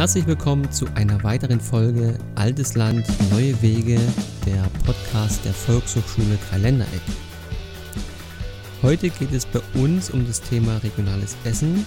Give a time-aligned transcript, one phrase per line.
[0.00, 4.00] Herzlich willkommen zu einer weiteren Folge Altes Land, neue Wege,
[4.46, 7.02] der Podcast der Volkshochschule Dreiländereck.
[8.80, 11.84] Heute geht es bei uns um das Thema regionales Essen,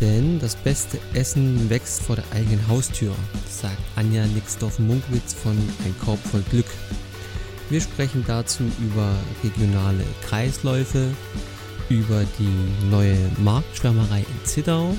[0.00, 3.14] denn das beste Essen wächst vor der eigenen Haustür,
[3.48, 6.66] sagt Anja Nixdorf-Munkwitz von Ein Korb voll Glück.
[7.70, 11.06] Wir sprechen dazu über regionale Kreisläufe,
[11.88, 14.92] über die neue Marktschwärmerei in Zittau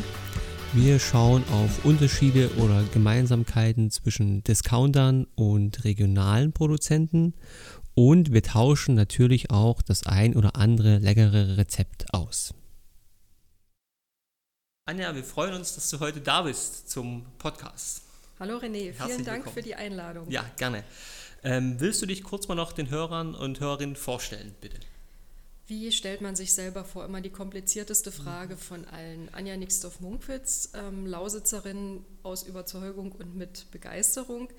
[0.73, 7.33] wir schauen auf Unterschiede oder Gemeinsamkeiten zwischen Discountern und regionalen Produzenten
[7.95, 12.53] und wir tauschen natürlich auch das ein oder andere leckere Rezept aus.
[14.85, 18.03] Anja, wir freuen uns, dass du heute da bist zum Podcast.
[18.39, 19.53] Hallo René, vielen Dank willkommen.
[19.53, 20.29] für die Einladung.
[20.29, 20.83] Ja, gerne.
[21.43, 24.77] Ähm, willst du dich kurz mal noch den Hörern und Hörerinnen vorstellen, bitte?
[25.69, 27.05] Wie stellt man sich selber vor?
[27.05, 29.31] Immer die komplizierteste Frage von allen.
[29.35, 34.49] Anja Nixdorf-Munkwitz, ähm, Lausitzerin aus Überzeugung und mit Begeisterung.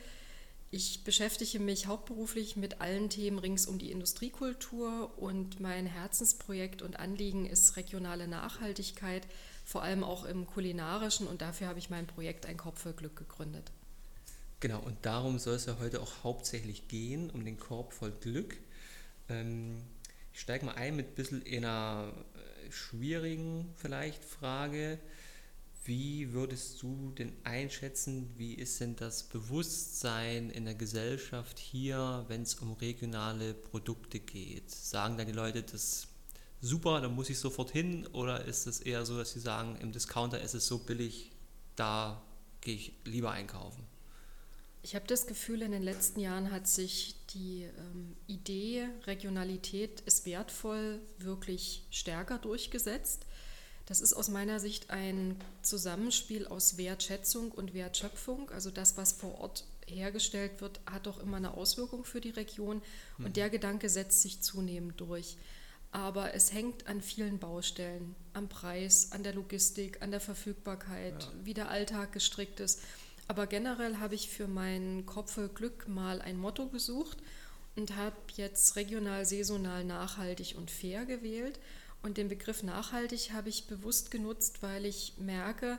[0.71, 7.01] Ich beschäftige mich hauptberuflich mit allen Themen rings um die Industriekultur und mein Herzensprojekt und
[7.01, 9.27] Anliegen ist regionale Nachhaltigkeit,
[9.65, 13.17] vor allem auch im kulinarischen und dafür habe ich mein Projekt Ein Korb für Glück
[13.17, 13.73] gegründet.
[14.61, 18.57] Genau, und darum soll es ja heute auch hauptsächlich gehen, um den Korb voll Glück.
[19.29, 19.83] Ähm
[20.33, 24.99] ich steige mal ein mit ein bisschen einer äh, schwierigen vielleicht Frage.
[25.85, 32.43] Wie würdest du denn einschätzen, wie ist denn das Bewusstsein in der Gesellschaft hier, wenn
[32.43, 34.71] es um regionale Produkte geht?
[34.71, 36.09] Sagen da die Leute, das
[36.61, 38.07] super, da muss ich sofort hin?
[38.09, 41.33] Oder ist es eher so, dass sie sagen, im Discounter ist es so billig,
[41.77, 42.23] da
[42.61, 43.85] gehe ich lieber einkaufen?
[44.83, 50.27] Ich habe das Gefühl, in den letzten Jahren hat sich die ähm, Idee, Regionalität ist
[50.27, 53.27] wertvoll, wirklich stärker durchgesetzt.
[53.87, 58.51] Das ist aus meiner Sicht ein Zusammenspiel aus Wertschätzung und Wertschöpfung.
[58.51, 62.83] Also das, was vor Ort hergestellt wird, hat doch immer eine Auswirkung für die Region
[63.19, 63.33] und mhm.
[63.33, 65.37] der Gedanke setzt sich zunehmend durch.
[65.93, 71.33] Aber es hängt an vielen Baustellen, am Preis, an der Logistik, an der Verfügbarkeit, ja.
[71.43, 72.81] wie der Alltag gestrickt ist.
[73.31, 77.19] Aber generell habe ich für mein Kopf Glück mal ein Motto gesucht
[77.77, 81.61] und habe jetzt regional, saisonal, nachhaltig und fair gewählt.
[82.03, 85.79] Und den Begriff nachhaltig habe ich bewusst genutzt, weil ich merke,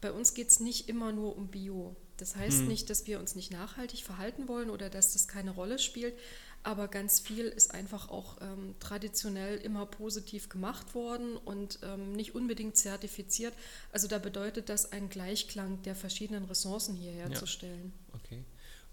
[0.00, 1.96] bei uns geht es nicht immer nur um Bio.
[2.18, 2.68] Das heißt hm.
[2.68, 6.16] nicht, dass wir uns nicht nachhaltig verhalten wollen oder dass das keine Rolle spielt,
[6.64, 12.34] aber ganz viel ist einfach auch ähm, traditionell immer positiv gemacht worden und ähm, nicht
[12.34, 13.54] unbedingt zertifiziert.
[13.90, 17.92] Also da bedeutet das einen Gleichklang der verschiedenen Ressourcen hier herzustellen.
[18.08, 18.14] Ja.
[18.14, 18.44] Okay.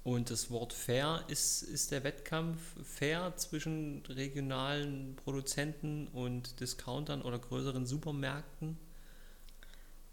[0.04, 7.38] Und das Wort fair, ist, ist der Wettkampf fair zwischen regionalen Produzenten und Discountern oder
[7.38, 8.78] größeren Supermärkten?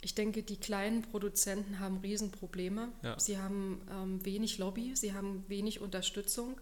[0.03, 2.89] Ich denke, die kleinen Produzenten haben Riesenprobleme.
[3.03, 3.19] Ja.
[3.19, 6.61] Sie haben ähm, wenig Lobby, sie haben wenig Unterstützung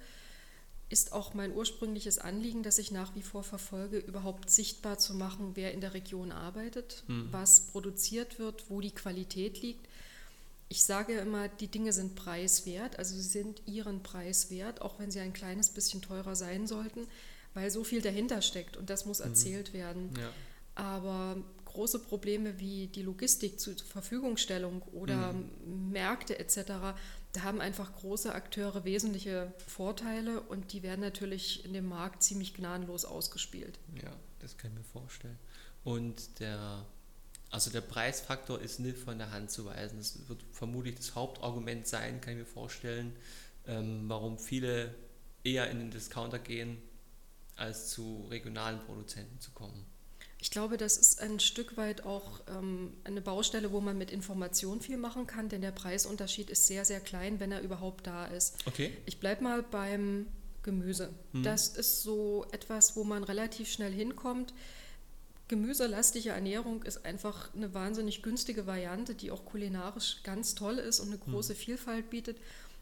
[0.89, 5.53] ist auch mein ursprüngliches Anliegen, das ich nach wie vor verfolge, überhaupt sichtbar zu machen,
[5.55, 7.29] wer in der Region arbeitet, mhm.
[7.31, 9.89] was produziert wird, wo die Qualität liegt.
[10.69, 15.11] Ich sage immer, die Dinge sind preiswert, also sie sind ihren Preis wert, auch wenn
[15.11, 17.07] sie ein kleines bisschen teurer sein sollten,
[17.55, 19.27] weil so viel dahinter steckt und das muss mhm.
[19.27, 20.11] erzählt werden.
[20.19, 20.31] Ja.
[20.75, 25.91] Aber große Probleme wie die Logistik zur Verfügungstellung oder mhm.
[25.91, 26.95] Märkte etc.,
[27.35, 32.55] da haben einfach große Akteure wesentliche Vorteile und die werden natürlich in dem Markt ziemlich
[32.55, 33.79] gnadenlos ausgespielt.
[34.01, 35.39] Ja, das kann ich mir vorstellen.
[35.83, 36.87] Und der,
[37.51, 39.99] also der Preisfaktor ist nicht von der Hand zu weisen.
[39.99, 43.17] Das wird vermutlich das Hauptargument sein, kann ich mir vorstellen,
[43.67, 44.95] ähm, warum viele
[45.43, 46.81] eher in den Discounter gehen,
[47.57, 49.85] als zu regionalen Produzenten zu kommen.
[50.45, 54.83] Ich glaube, das ist ein Stück weit auch ähm, eine Baustelle, wo man mit Information
[54.83, 58.59] viel machen kann, denn der Preisunterschied ist sehr, sehr klein, wenn er überhaupt da ist.
[58.67, 58.95] Okay.
[59.07, 60.27] Ich bleibe mal beim
[60.63, 61.09] Gemüse.
[61.33, 61.45] Hm.
[61.45, 64.53] Das ist so etwas, wo man relativ schnell hinkommt.
[65.49, 71.09] Gemüselastige Ernährung ist einfach eine wahnsinnig günstige Variante, die auch kulinarisch ganz toll ist und
[71.09, 71.59] eine große hm.
[71.59, 72.37] Vielfalt bietet,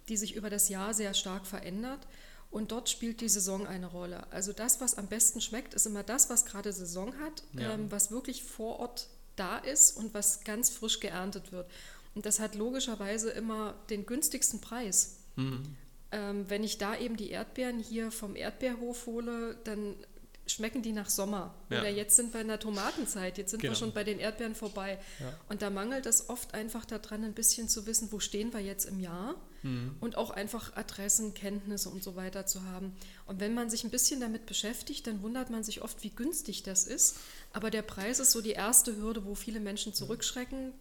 [0.08, 2.08] die sich über das Jahr sehr stark verändert.
[2.52, 4.30] Und dort spielt die Saison eine Rolle.
[4.30, 7.72] Also das, was am besten schmeckt, ist immer das, was gerade Saison hat, ja.
[7.72, 11.66] ähm, was wirklich vor Ort da ist und was ganz frisch geerntet wird.
[12.14, 15.16] Und das hat logischerweise immer den günstigsten Preis.
[15.36, 15.62] Mhm.
[16.12, 19.96] Ähm, wenn ich da eben die Erdbeeren hier vom Erdbeerhof hole, dann
[20.52, 21.54] schmecken die nach Sommer.
[21.70, 21.80] Ja.
[21.80, 23.72] Oder jetzt sind wir in der Tomatenzeit, jetzt sind genau.
[23.72, 24.98] wir schon bei den Erdbeeren vorbei.
[25.20, 25.34] Ja.
[25.48, 28.84] Und da mangelt es oft einfach daran, ein bisschen zu wissen, wo stehen wir jetzt
[28.84, 29.96] im Jahr mhm.
[30.00, 32.94] und auch einfach Adressen, Kenntnisse und so weiter zu haben.
[33.26, 36.62] Und wenn man sich ein bisschen damit beschäftigt, dann wundert man sich oft, wie günstig
[36.62, 37.16] das ist.
[37.52, 40.72] Aber der Preis ist so die erste Hürde, wo viele Menschen zurückschrecken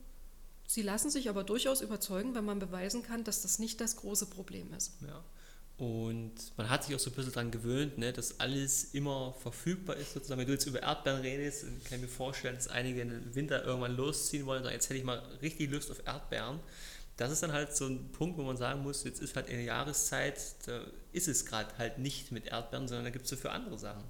[0.71, 4.27] Sie lassen sich aber durchaus überzeugen, wenn man beweisen kann, dass das nicht das große
[4.27, 4.93] Problem ist.
[5.01, 5.21] Ja.
[5.81, 9.95] Und man hat sich auch so ein bisschen daran gewöhnt, ne, dass alles immer verfügbar
[9.95, 10.13] ist.
[10.13, 10.39] Sozusagen.
[10.39, 13.95] Wenn du jetzt über Erdbeeren redest, kann ich mir vorstellen, dass einige im Winter irgendwann
[13.95, 16.59] losziehen wollen und sagen, jetzt hätte ich mal richtig Lust auf Erdbeeren.
[17.17, 19.63] Das ist dann halt so ein Punkt, wo man sagen muss, jetzt ist halt eine
[19.63, 23.79] Jahreszeit, da ist es gerade halt nicht mit Erdbeeren, sondern da gibt es dafür andere
[23.79, 24.03] Sachen.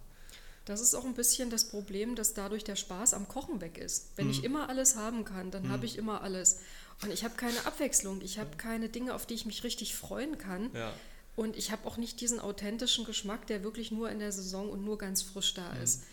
[0.65, 4.09] Das ist auch ein bisschen das Problem, dass dadurch der Spaß am Kochen weg ist.
[4.17, 4.31] Wenn mhm.
[4.31, 5.69] ich immer alles haben kann, dann mhm.
[5.69, 6.59] habe ich immer alles.
[7.01, 10.37] Und ich habe keine Abwechslung, ich habe keine Dinge, auf die ich mich richtig freuen
[10.37, 10.69] kann.
[10.73, 10.93] Ja.
[11.35, 14.83] Und ich habe auch nicht diesen authentischen Geschmack, der wirklich nur in der Saison und
[14.83, 15.81] nur ganz frisch da mhm.
[15.81, 16.03] ist.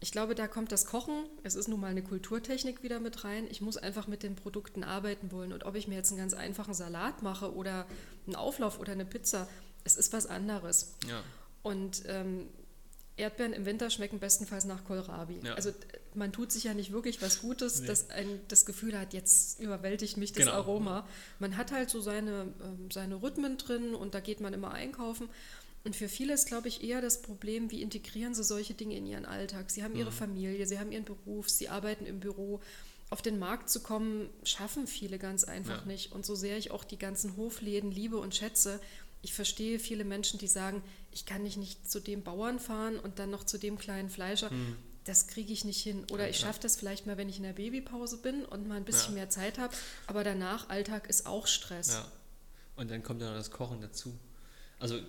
[0.00, 3.46] Ich glaube, da kommt das Kochen, es ist nun mal eine Kulturtechnik wieder mit rein.
[3.50, 5.52] Ich muss einfach mit den Produkten arbeiten wollen.
[5.52, 7.86] Und ob ich mir jetzt einen ganz einfachen Salat mache oder
[8.26, 9.48] einen Auflauf oder eine Pizza,
[9.84, 10.94] es ist was anderes.
[11.08, 11.22] Ja.
[11.62, 12.48] Und ähm,
[13.16, 15.40] Erdbeeren im Winter schmecken bestenfalls nach Kohlrabi.
[15.44, 15.54] Ja.
[15.54, 15.70] Also
[16.14, 17.86] man tut sich ja nicht wirklich was Gutes, nee.
[17.86, 20.56] dass ein das Gefühl hat, jetzt überwältigt mich das genau.
[20.56, 21.06] Aroma.
[21.38, 25.28] Man hat halt so seine, ähm, seine Rhythmen drin und da geht man immer einkaufen.
[25.84, 29.06] Und für viele ist, glaube ich, eher das Problem, wie integrieren sie solche Dinge in
[29.06, 29.70] ihren Alltag.
[29.70, 30.14] Sie haben ihre mhm.
[30.14, 32.60] Familie, sie haben ihren Beruf, sie arbeiten im Büro.
[33.10, 35.86] Auf den Markt zu kommen, schaffen viele ganz einfach ja.
[35.86, 36.12] nicht.
[36.12, 38.80] Und so sehr ich auch die ganzen Hofläden liebe und schätze,
[39.24, 43.30] ich verstehe viele Menschen, die sagen, ich kann nicht zu dem Bauern fahren und dann
[43.30, 44.50] noch zu dem kleinen Fleischer.
[44.50, 44.76] Hm.
[45.04, 46.04] Das kriege ich nicht hin.
[46.12, 48.76] Oder ja, ich schaffe das vielleicht mal, wenn ich in der Babypause bin und mal
[48.76, 49.20] ein bisschen ja.
[49.20, 49.74] mehr Zeit habe.
[50.06, 51.94] Aber danach, Alltag ist auch Stress.
[51.94, 52.12] Ja.
[52.76, 54.14] Und dann kommt ja noch das Kochen dazu.
[54.78, 55.00] Also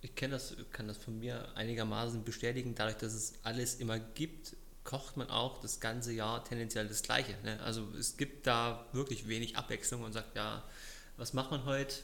[0.00, 4.56] ich kenne das, kann das von mir einigermaßen bestätigen, dadurch, dass es alles immer gibt,
[4.82, 7.36] kocht man auch das ganze Jahr tendenziell das Gleiche.
[7.44, 7.60] Ne?
[7.60, 10.64] Also es gibt da wirklich wenig Abwechslung und sagt, ja,
[11.16, 11.94] was macht man heute?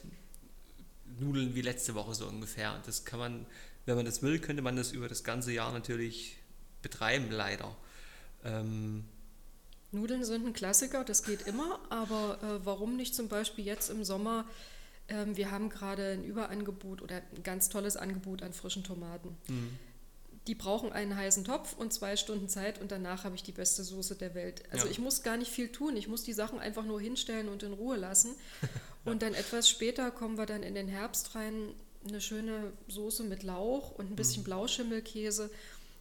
[1.19, 2.75] Nudeln wie letzte Woche so ungefähr.
[2.75, 3.46] Und das kann man,
[3.87, 6.37] wenn man das will, könnte man das über das ganze Jahr natürlich
[6.82, 7.76] betreiben, leider.
[8.44, 9.05] Ähm,
[9.90, 14.05] Nudeln sind ein Klassiker, das geht immer, aber äh, warum nicht zum Beispiel jetzt im
[14.05, 14.44] Sommer?
[15.08, 19.37] Ähm, wir haben gerade ein Überangebot oder ein ganz tolles Angebot an frischen Tomaten.
[19.49, 19.78] Mhm.
[20.46, 23.82] Die brauchen einen heißen Topf und zwei Stunden Zeit und danach habe ich die beste
[23.82, 24.62] Soße der Welt.
[24.70, 24.90] Also ja.
[24.90, 27.72] ich muss gar nicht viel tun, ich muss die Sachen einfach nur hinstellen und in
[27.72, 28.34] Ruhe lassen.
[29.05, 31.73] Und dann etwas später kommen wir dann in den Herbst rein,
[32.06, 34.47] eine schöne Soße mit Lauch und ein bisschen mhm.
[34.47, 35.50] Blauschimmelkäse.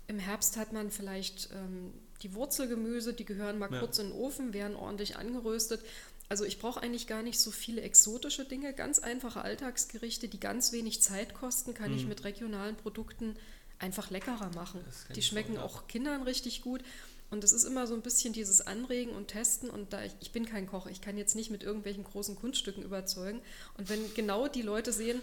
[0.07, 3.79] Im Herbst hat man vielleicht ähm, die Wurzelgemüse, die gehören mal ja.
[3.79, 5.81] kurz in den Ofen, werden ordentlich angeröstet.
[6.29, 10.71] Also ich brauche eigentlich gar nicht so viele exotische Dinge, ganz einfache Alltagsgerichte, die ganz
[10.71, 11.97] wenig Zeit kosten, kann mhm.
[11.97, 13.35] ich mit regionalen Produkten
[13.79, 14.83] einfach leckerer machen.
[15.15, 16.81] Die schmecken auch Kindern richtig gut.
[17.29, 19.69] Und es ist immer so ein bisschen dieses Anregen und Testen.
[19.69, 22.83] Und da ich, ich bin kein Koch, ich kann jetzt nicht mit irgendwelchen großen Kunststücken
[22.83, 23.41] überzeugen.
[23.77, 25.21] Und wenn genau die Leute sehen,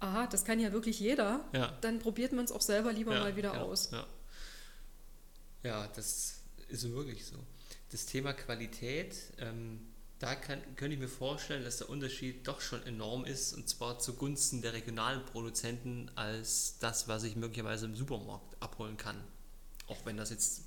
[0.00, 1.76] aha, das kann ja wirklich jeder, ja.
[1.80, 3.90] dann probiert man es auch selber lieber ja, mal wieder ja, aus.
[3.92, 4.06] Ja.
[5.62, 7.36] ja, das ist wirklich so.
[7.90, 9.80] Das Thema Qualität, ähm,
[10.18, 13.98] da kann, könnte ich mir vorstellen, dass der Unterschied doch schon enorm ist, und zwar
[13.98, 19.22] zugunsten der regionalen Produzenten als das, was ich möglicherweise im Supermarkt abholen kann.
[19.88, 20.62] Auch wenn das jetzt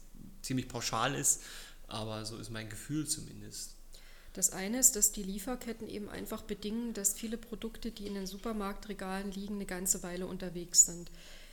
[0.46, 1.42] ziemlich pauschal ist,
[1.88, 3.76] aber so ist mein Gefühl zumindest.
[4.34, 8.28] Das eine ist, dass die Lieferketten eben einfach bedingen, dass viele Produkte, die in den
[8.28, 11.10] Supermarktregalen liegen, eine ganze Weile unterwegs sind.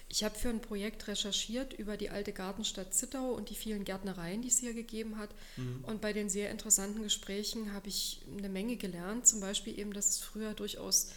[0.08, 4.42] Ich habe für ein Projekt recherchiert über die alte Gartenstadt Zittau und die vielen Gärtnereien,
[4.42, 5.30] die es hier gegeben hat.
[5.56, 5.84] Mhm.
[5.84, 9.26] Und bei den sehr interessanten Gesprächen habe ich eine Menge gelernt.
[9.26, 11.12] Zum Beispiel eben, dass es früher durchaus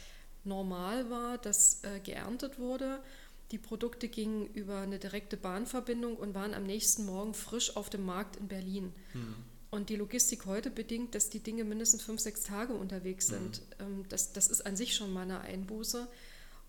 [0.46, 3.00] normal war, dass äh, geerntet wurde
[3.52, 8.06] die Produkte gingen über eine direkte Bahnverbindung und waren am nächsten Morgen frisch auf dem
[8.06, 8.94] Markt in Berlin.
[9.12, 9.36] Hm.
[9.70, 13.62] Und die Logistik heute bedingt, dass die Dinge mindestens fünf, sechs Tage unterwegs sind.
[13.78, 14.06] Hm.
[14.10, 16.08] Das, das ist an sich schon mal eine Einbuße.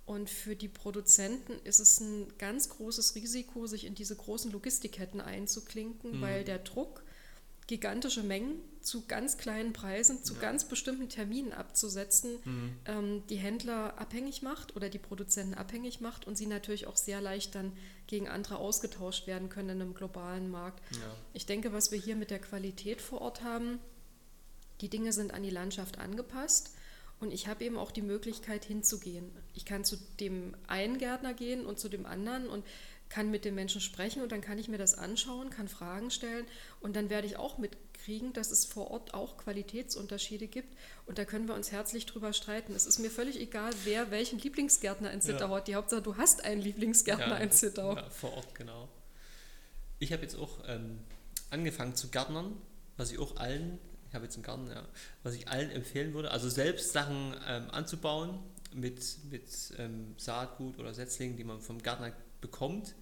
[0.05, 5.21] Und für die Produzenten ist es ein ganz großes Risiko, sich in diese großen Logistikketten
[5.21, 6.21] einzuklinken, hm.
[6.21, 7.03] weil der Druck
[7.67, 10.41] gigantische Mengen zu ganz kleinen Preisen, zu ja.
[10.41, 12.77] ganz bestimmten Terminen abzusetzen, mhm.
[12.85, 17.21] ähm, die Händler abhängig macht oder die Produzenten abhängig macht und sie natürlich auch sehr
[17.21, 17.73] leicht dann
[18.07, 20.81] gegen andere ausgetauscht werden können in einem globalen Markt.
[20.93, 21.17] Ja.
[21.33, 23.81] Ich denke, was wir hier mit der Qualität vor Ort haben,
[24.81, 26.71] die Dinge sind an die Landschaft angepasst.
[27.19, 29.31] Und ich habe eben auch die Möglichkeit hinzugehen.
[29.55, 32.63] Ich kann zu dem einen Gärtner gehen und zu dem anderen und
[33.09, 36.45] kann mit den Menschen sprechen und dann kann ich mir das anschauen, kann Fragen stellen
[36.81, 41.25] und dann werde ich auch mitkriegen, dass es vor Ort auch Qualitätsunterschiede gibt und da
[41.25, 42.75] können wir uns herzlich drüber streiten.
[42.75, 45.57] Es ist mir völlig egal, wer welchen Lieblingsgärtner in Zittau ja.
[45.57, 45.69] hat.
[45.69, 47.97] Die Hauptsache, du hast einen Lieblingsgärtner ja, in Zittau.
[47.97, 48.89] Ja, vor Ort, genau.
[49.99, 50.99] Ich habe jetzt auch ähm,
[51.51, 52.57] angefangen zu gärtnern,
[52.97, 54.87] was ich auch allen, ich habe jetzt einen Garten, ja,
[55.23, 58.39] was ich allen empfehlen würde, also selbst Sachen ähm, anzubauen
[58.75, 59.49] mit, mit
[59.79, 62.13] ähm, Saatgut oder Setzlingen, die man vom Gärtner
[62.47, 62.95] bekommt,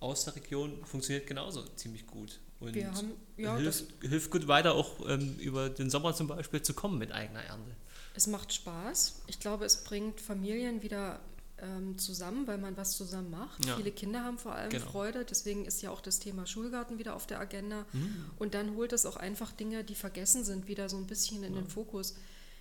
[0.00, 2.40] aus der Region funktioniert genauso ziemlich gut.
[2.60, 6.74] Und haben, ja, hilft, hilft gut weiter, auch ähm, über den Sommer zum Beispiel zu
[6.74, 7.70] kommen mit eigener Ernte.
[8.14, 9.22] Es macht Spaß.
[9.28, 11.20] Ich glaube, es bringt Familien wieder
[11.58, 13.64] ähm, zusammen, weil man was zusammen macht.
[13.64, 13.76] Ja.
[13.76, 14.86] Viele Kinder haben vor allem Genau.
[14.86, 15.24] Freude.
[15.24, 17.86] Deswegen ist ja auch das Thema Schulgarten wieder auf der Agenda.
[17.92, 18.30] Mhm.
[18.38, 21.54] Und dann holt es auch einfach Dinge, die vergessen sind, wieder so ein bisschen in
[21.54, 22.16] den Fokus.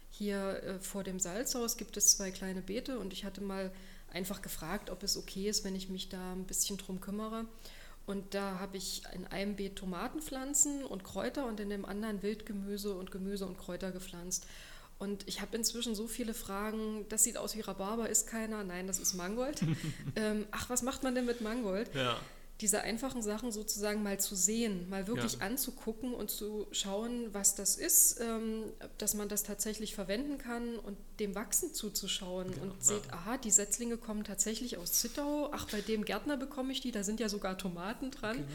[0.09, 3.71] Hier äh, vor dem Salzhaus gibt es zwei kleine Beete und ich hatte mal
[4.11, 7.45] einfach gefragt, ob es okay ist, wenn ich mich da ein bisschen drum kümmere.
[8.05, 12.95] Und da habe ich in einem Beet Tomatenpflanzen und Kräuter und in dem anderen Wildgemüse
[12.95, 14.47] und Gemüse und Kräuter gepflanzt.
[14.97, 18.87] Und ich habe inzwischen so viele Fragen, das sieht aus wie Rhabarber, ist keiner, nein,
[18.87, 19.61] das ist Mangold.
[20.15, 21.93] ähm, ach, was macht man denn mit Mangold?
[21.93, 22.17] Ja.
[22.61, 25.39] Diese einfachen Sachen sozusagen mal zu sehen, mal wirklich Ja.
[25.41, 28.63] anzugucken und zu schauen, was das ist, ähm,
[28.97, 32.81] dass man das tatsächlich verwenden kann und dem Wachsen zuzuschauen Genau, und ja.
[32.81, 36.91] seht, aha, die Setzlinge kommen tatsächlich aus Zittau, ach, bei dem Gärtner bekomme ich die,
[36.91, 38.37] da sind ja sogar Tomaten dran.
[38.37, 38.47] Genau.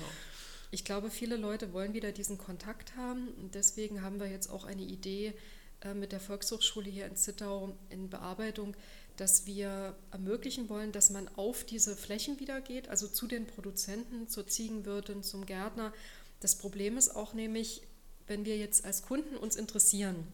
[0.72, 4.64] Ich glaube, viele Leute wollen wieder diesen Kontakt haben und deswegen haben wir jetzt auch
[4.64, 5.34] eine Idee
[5.82, 8.74] äh, mit der Volkshochschule hier in Zittau in Bearbeitung,
[9.16, 14.28] dass wir ermöglichen wollen, dass man auf diese Flächen wieder geht, also zu den Produzenten,
[14.28, 15.92] zur Ziegenwirtin, zum Gärtner.
[16.40, 17.82] Das Problem ist auch nämlich,
[18.26, 20.26] wenn wir jetzt als Kunden uns interessieren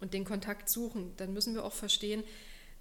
[0.00, 2.22] und den Kontakt suchen, dann müssen wir auch verstehen,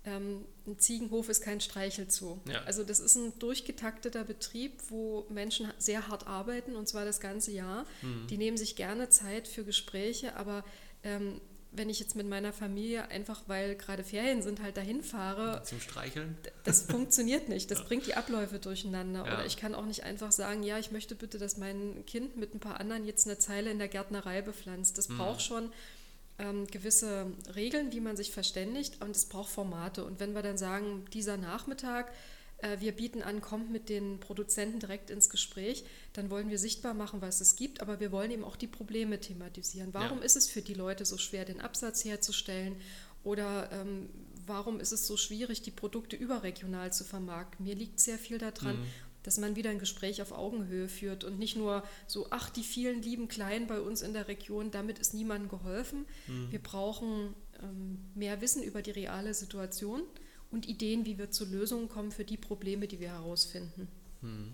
[0.05, 2.39] ähm, ein Ziegenhof ist kein Streichelzoo.
[2.47, 2.61] Ja.
[2.63, 7.51] Also das ist ein durchgetakteter Betrieb, wo Menschen sehr hart arbeiten und zwar das ganze
[7.51, 7.85] Jahr.
[8.01, 8.27] Mhm.
[8.27, 10.63] Die nehmen sich gerne Zeit für Gespräche, aber
[11.03, 11.41] ähm,
[11.77, 15.79] wenn ich jetzt mit meiner Familie einfach, weil gerade Ferien sind, halt dahin fahre, Zum
[15.79, 16.37] Streicheln.
[16.63, 17.69] das funktioniert nicht.
[17.71, 19.25] Das bringt die Abläufe durcheinander.
[19.25, 19.33] Ja.
[19.33, 22.53] Oder ich kann auch nicht einfach sagen, ja, ich möchte bitte, dass mein Kind mit
[22.53, 24.97] ein paar anderen jetzt eine Zeile in der Gärtnerei bepflanzt.
[24.97, 25.17] Das Mhm.
[25.17, 25.71] braucht schon
[26.37, 30.03] ähm, gewisse Regeln, wie man sich verständigt und es braucht Formate.
[30.03, 32.11] Und wenn wir dann sagen, dieser Nachmittag,
[32.79, 35.83] wir bieten an, kommt mit den Produzenten direkt ins Gespräch,
[36.13, 39.19] dann wollen wir sichtbar machen, was es gibt, aber wir wollen eben auch die Probleme
[39.19, 39.93] thematisieren.
[39.93, 40.23] Warum Ja.
[40.23, 42.75] ist es für die Leute so schwer, den Absatz herzustellen?
[43.23, 44.09] Oder ähm,
[44.45, 47.65] warum ist es so schwierig, die Produkte überregional zu vermarkten?
[47.65, 48.85] Mir liegt sehr viel daran, Mhm.
[49.23, 53.01] dass man wieder ein Gespräch auf Augenhöhe führt und nicht nur so, ach, die vielen
[53.01, 56.05] lieben Kleinen bei uns in der Region, damit ist niemandem geholfen.
[56.27, 56.51] Mhm.
[56.51, 57.33] Wir brauchen
[57.63, 60.03] ähm, mehr Wissen über die reale Situation
[60.55, 63.89] und Ideen, wie wir zu Lösungen kommen für die Probleme, die wir herausfinden.
[64.21, 64.53] Hm.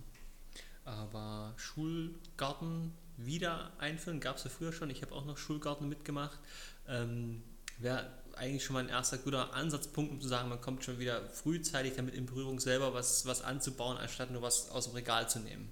[0.83, 4.89] Aber Schulgarten wieder einführen, gab es ja früher schon.
[4.89, 6.39] Ich habe auch noch Schulgarten mitgemacht.
[6.87, 7.43] Ähm,
[7.77, 11.27] Wäre eigentlich schon mal ein erster guter Ansatzpunkt, um zu sagen, man kommt schon wieder
[11.29, 15.39] frühzeitig damit in Berührung, selber was, was anzubauen, anstatt nur was aus dem Regal zu
[15.39, 15.71] nehmen.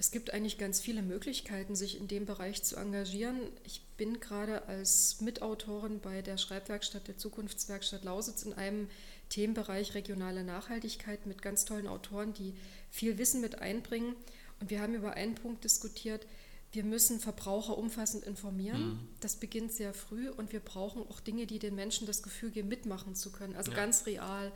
[0.00, 3.38] Es gibt eigentlich ganz viele Möglichkeiten, sich in dem Bereich zu engagieren.
[3.64, 8.88] Ich bin gerade als Mitautorin bei der Schreibwerkstatt der Zukunftswerkstatt Lausitz in einem
[9.30, 12.54] Themenbereich regionale Nachhaltigkeit mit ganz tollen Autoren, die
[12.90, 14.14] viel Wissen mit einbringen.
[14.60, 16.26] Und wir haben über einen Punkt diskutiert,
[16.72, 18.90] wir müssen Verbraucher umfassend informieren.
[18.90, 19.08] Mhm.
[19.20, 22.68] Das beginnt sehr früh und wir brauchen auch Dinge, die den Menschen das Gefühl geben,
[22.68, 23.56] mitmachen zu können.
[23.56, 23.78] Also Ja.
[23.78, 24.52] ganz real.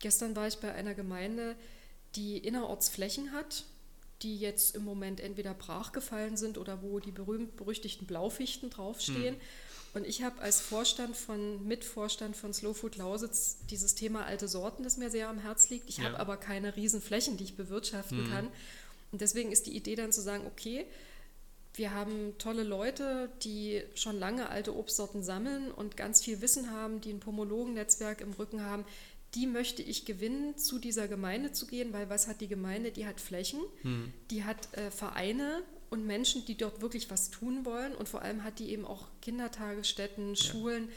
[0.00, 1.54] Gestern war ich bei einer Gemeinde,
[2.16, 3.64] die innerorts Flächen hat,
[4.22, 9.36] die jetzt im Moment entweder brachgefallen sind oder wo die berühmt-berüchtigten Blaufichten draufstehen.
[9.94, 14.82] Und ich habe als Vorstand von, Mitvorstand von Slow Food Lausitz dieses Thema alte Sorten,
[14.82, 15.88] das mir sehr am Herz liegt.
[15.88, 16.04] Ich Ja.
[16.04, 18.30] habe aber keine riesen Flächen, die ich bewirtschaften Mhm.
[18.30, 18.48] kann.
[19.12, 20.84] Und deswegen ist die Idee dann zu sagen, okay,
[21.74, 27.00] wir haben tolle Leute, die schon lange alte Obstsorten sammeln und ganz viel Wissen haben,
[27.00, 28.84] die ein Pomologen-Netzwerk im Rücken haben.
[29.34, 32.92] Die möchte ich gewinnen, zu dieser Gemeinde zu gehen, weil was hat die Gemeinde?
[32.92, 34.12] Die hat Flächen, Hm.
[34.30, 35.62] die hat äh, Vereine
[35.94, 39.06] und Menschen, die dort wirklich was tun wollen und vor allem hat die eben auch
[39.22, 40.88] Kindertagesstätten, Schulen.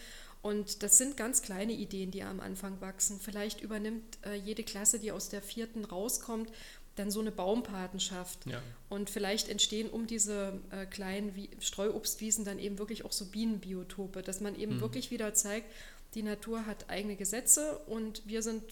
[0.42, 3.20] Und das sind ganz kleine Ideen, die am Anfang wachsen.
[3.20, 6.52] Vielleicht übernimmt äh, jede Klasse, die aus der vierten rauskommt,
[6.96, 8.40] dann so eine Baumpatenschaft.
[8.48, 8.60] Ja.
[8.90, 14.24] Und vielleicht entstehen um diese äh, kleinen Wie Streuobstwiesen dann eben wirklich auch so Bienenbiotope,
[14.24, 14.82] dass man eben Mhm.
[14.82, 15.72] wirklich wieder zeigt,
[16.16, 18.64] die Natur hat eigene Gesetze und wir sind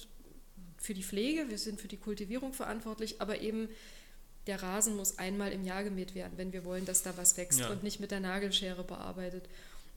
[0.78, 3.70] für die Pflege, wir sind für die Kultivierung verantwortlich, aber eben
[4.48, 7.60] der Rasen muss einmal im Jahr gemäht werden, wenn wir wollen, dass da was wächst
[7.60, 7.70] Ja.
[7.70, 9.46] und nicht mit der Nagelschere bearbeitet.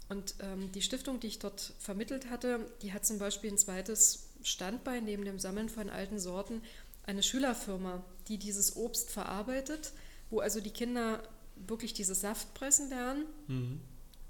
[0.09, 4.29] Und ähm, die Stiftung, die ich dort vermittelt hatte, die hat zum Beispiel ein zweites
[4.43, 6.63] Standbein neben dem Sammeln von alten Sorten,
[7.05, 9.93] eine Schülerfirma, die dieses Obst verarbeitet,
[10.31, 11.23] wo also die Kinder
[11.57, 13.25] wirklich dieses Saftpressen lernen.
[13.49, 13.81] Mhm.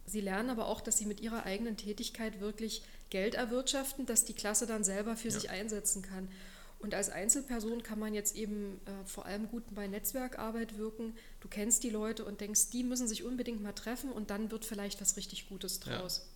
[0.07, 4.33] Sie lernen aber auch, dass sie mit ihrer eigenen Tätigkeit wirklich Geld erwirtschaften, dass die
[4.33, 5.35] Klasse dann selber für Ja.
[5.35, 6.29] sich einsetzen kann.
[6.79, 11.15] Und als Einzelperson kann man jetzt eben äh, vor allem gut bei Netzwerkarbeit wirken.
[11.41, 14.65] Du kennst die Leute und denkst, die müssen sich unbedingt mal treffen und dann wird
[14.65, 15.99] vielleicht was richtig Gutes Ja.
[15.99, 16.27] draus.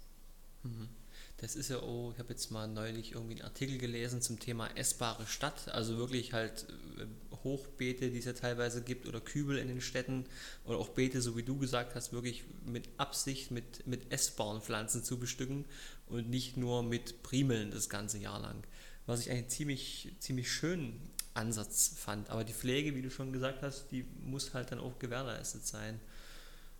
[1.38, 4.68] das ist ja auch, ich habe jetzt mal neulich irgendwie einen Artikel gelesen zum Thema
[4.76, 6.66] essbare Stadt, also wirklich halt
[6.98, 7.06] äh,
[7.42, 10.26] Hochbeete, die es ja teilweise gibt, oder Kübel in den Städten,
[10.64, 15.02] oder auch Beete, so wie du gesagt hast, wirklich mit Absicht mit, mit essbaren Pflanzen
[15.02, 15.64] zu bestücken
[16.06, 18.62] und nicht nur mit Primeln das ganze Jahr lang.
[19.06, 21.00] Was ich eigentlich ziemlich, ziemlich schön
[21.34, 22.30] Ansatz fand.
[22.30, 26.00] Aber die Pflege, wie du schon gesagt hast, die muss halt dann auch gewährleistet sein.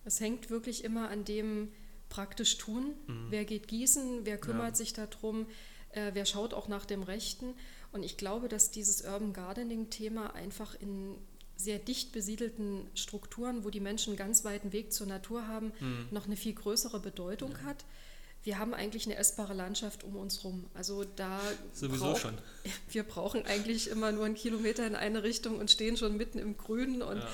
[0.05, 1.69] Es hängt wirklich immer an dem
[2.09, 2.93] praktisch tun.
[3.07, 3.27] Mhm.
[3.29, 4.75] Wer geht gießen, wer kümmert ja.
[4.75, 5.47] sich darum,
[5.89, 7.55] äh, wer schaut auch nach dem Rechten.
[7.91, 11.15] Und ich glaube, dass dieses Urban Gardening-Thema einfach in
[11.55, 16.07] sehr dicht besiedelten Strukturen, wo die Menschen einen ganz weiten Weg zur Natur haben, mhm.
[16.11, 17.63] noch eine viel größere Bedeutung ja.
[17.63, 17.85] hat
[18.43, 20.65] wir haben eigentlich eine essbare Landschaft um uns rum.
[20.73, 21.39] Also da
[21.71, 22.37] sowieso brauch, schon.
[22.89, 26.57] Wir brauchen eigentlich immer nur einen Kilometer in eine Richtung und stehen schon mitten im
[26.57, 27.27] Grünen und ja.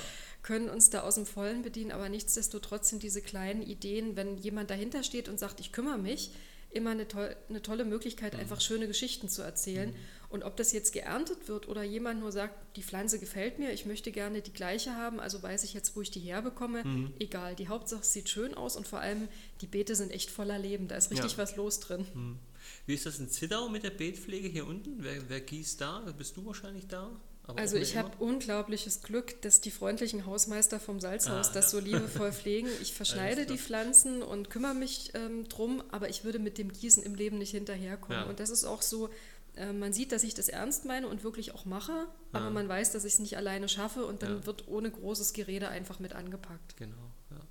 [0.44, 1.92] können uns da aus dem Vollen bedienen.
[1.92, 6.32] Aber nichtsdestotrotz sind diese kleinen Ideen, wenn jemand dahinter steht und sagt, ich kümmere mich,
[6.72, 8.42] immer eine, to eine tolle Möglichkeit, mhm.
[8.42, 9.90] einfach schöne Geschichten zu erzählen.
[9.90, 9.96] Mhm.
[10.30, 13.88] Und ob das jetzt geerntet wird oder jemand nur sagt, die Pflanze gefällt mir, ich
[13.88, 17.14] möchte gerne die gleiche haben, also weiß ich jetzt, wo ich die herbekomme, mhm.
[17.20, 17.56] egal.
[17.56, 19.28] Die Hauptsache es sieht schön aus und vor allem
[19.62, 21.38] die Beete sind echt voller Leben, da ist richtig ja.
[21.40, 22.06] was los drin.
[22.14, 22.40] Mhm.
[22.86, 24.98] Wie ist das in Zittau mit der Beetpflege hier unten?
[25.04, 26.00] Wer, wer gießt da?
[26.18, 27.10] Bist du wahrscheinlich da?
[27.56, 31.80] also ich habe unglaubliches Glück, dass die freundlichen Hausmeister vom Salzhaus ah, das ja.
[31.80, 32.70] so liebevoll pflegen.
[32.82, 37.04] Ich verschneide die Pflanzen und kümmere mich ähm, drum, aber ich würde mit dem Gießen
[37.04, 38.22] im Leben nicht hinterherkommen.
[38.22, 38.30] Ja.
[38.30, 39.10] Und das ist auch so,
[39.56, 42.52] äh, man sieht, dass ich das ernst meine und wirklich auch mache, aber ja.
[42.52, 44.46] man weiß, dass ich es nicht alleine schaffe und dann ja.
[44.46, 46.78] wird ohne großes Gerede einfach mit angepackt.
[46.78, 47.42] Genau, ja.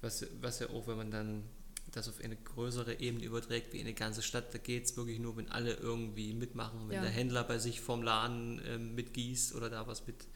[0.00, 1.44] Was, was ja auch, wenn man dann
[1.92, 5.36] das auf eine größere Ebene überträgt, wie eine ganze Stadt, da geht es wirklich nur,
[5.36, 9.86] wenn alle irgendwie mitmachen, wenn der Händler bei sich vom Laden äh, mitgießt oder da
[9.86, 10.26] was mit,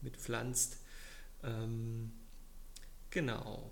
[0.00, 0.78] mit pflanzt.
[1.42, 2.12] Ähm,
[3.10, 3.70] genau.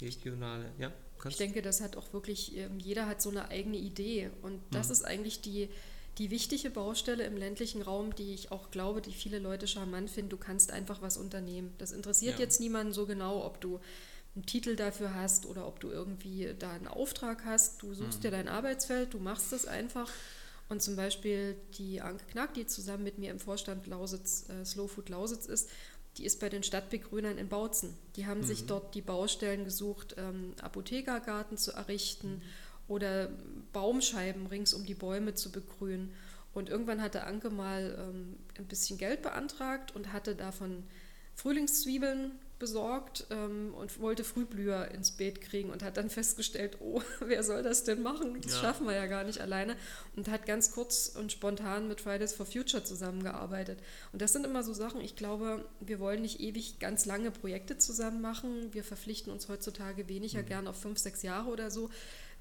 [0.00, 0.92] Regionale, ja.
[1.28, 4.30] Ich denke, das hat auch wirklich, ähm, jeder hat so eine eigene Idee.
[4.42, 4.92] Und das mhm.
[4.92, 5.68] ist eigentlich die,
[6.18, 10.30] die wichtige Baustelle im ländlichen Raum, die ich auch glaube, die viele Leute charmant finden.
[10.30, 11.72] Du kannst einfach was unternehmen.
[11.78, 12.40] Das interessiert ja.
[12.40, 13.80] jetzt niemanden so genau, ob du
[14.34, 17.82] einen Titel dafür hast oder ob du irgendwie da einen Auftrag hast.
[17.82, 18.22] Du suchst mhm.
[18.22, 20.10] dir dein Arbeitsfeld, du machst es einfach.
[20.68, 24.88] Und zum Beispiel die Anke Knack, die zusammen mit mir im Vorstand Lausitz, äh, Slow
[24.88, 25.68] Food Lausitz ist,
[26.16, 27.96] die ist bei den Stadtbegrünern in Bautzen.
[28.16, 28.46] Die haben mhm.
[28.46, 32.42] sich dort die Baustellen gesucht, ähm, Apothekergarten zu errichten mhm.
[32.88, 33.30] oder
[33.72, 36.12] Baumscheiben rings um die Bäume zu begrünen.
[36.52, 40.84] Und irgendwann hatte Anke mal ähm, ein bisschen Geld beantragt und hatte davon
[41.34, 42.30] Frühlingszwiebeln
[42.64, 47.62] besorgt ähm, und wollte Frühblüher ins Beet kriegen und hat dann festgestellt, oh, wer soll
[47.62, 48.40] das denn machen?
[48.40, 48.60] Das ja.
[48.60, 49.76] schaffen wir ja gar nicht alleine.
[50.16, 53.80] Und hat ganz kurz und spontan mit Fridays for Future zusammengearbeitet.
[54.12, 57.76] Und das sind immer so Sachen, ich glaube, wir wollen nicht ewig ganz lange Projekte
[57.76, 58.72] zusammen machen.
[58.72, 60.46] Wir verpflichten uns heutzutage weniger mhm.
[60.46, 61.90] gern auf fünf, sechs Jahre oder so.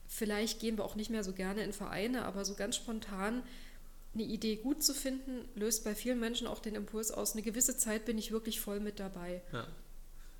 [0.08, 3.44] Vielleicht gehen wir auch nicht mehr so gerne in Vereine, aber so ganz spontan
[4.14, 7.76] eine Idee gut zu finden, löst bei vielen Menschen auch den Impuls aus, eine gewisse
[7.78, 9.42] Zeit bin ich wirklich voll mit dabei.
[9.52, 9.68] Ja.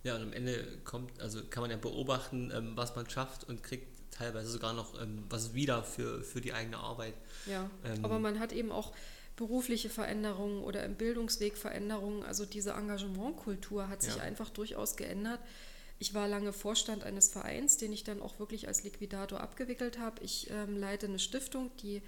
[0.04, 3.64] Ja, und am Ende kommt, also kann man ja beobachten, ähm, was man schafft und
[3.64, 7.14] kriegt teilweise sogar noch ähm, was wieder für, für die eigene Arbeit.
[7.46, 8.94] Ja, ähm, aber man hat eben auch
[9.36, 12.24] berufliche Veränderungen oder im Bildungsweg Veränderungen.
[12.24, 14.22] Also diese Engagementkultur hat sich ja.
[14.22, 15.40] einfach durchaus geändert.
[16.00, 20.22] Ich war lange Vorstand eines Vereins, den ich dann auch wirklich als Liquidator abgewickelt habe.
[20.24, 22.02] Ich ähm, leite eine Stiftung, die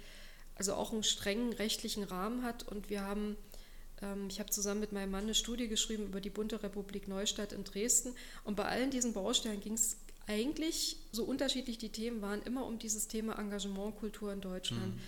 [0.54, 3.36] also auch einen strengen rechtlichen Rahmen hat und wir haben
[4.28, 7.64] ich habe zusammen mit meinem Mann eine Studie geschrieben über die Bunte Republik Neustadt in
[7.64, 8.14] Dresden.
[8.44, 12.78] Und bei allen diesen Baustellen ging es eigentlich, so unterschiedlich die Themen waren, immer um
[12.78, 14.96] dieses Thema Engagementkultur in Deutschland.
[14.96, 15.00] Mhm.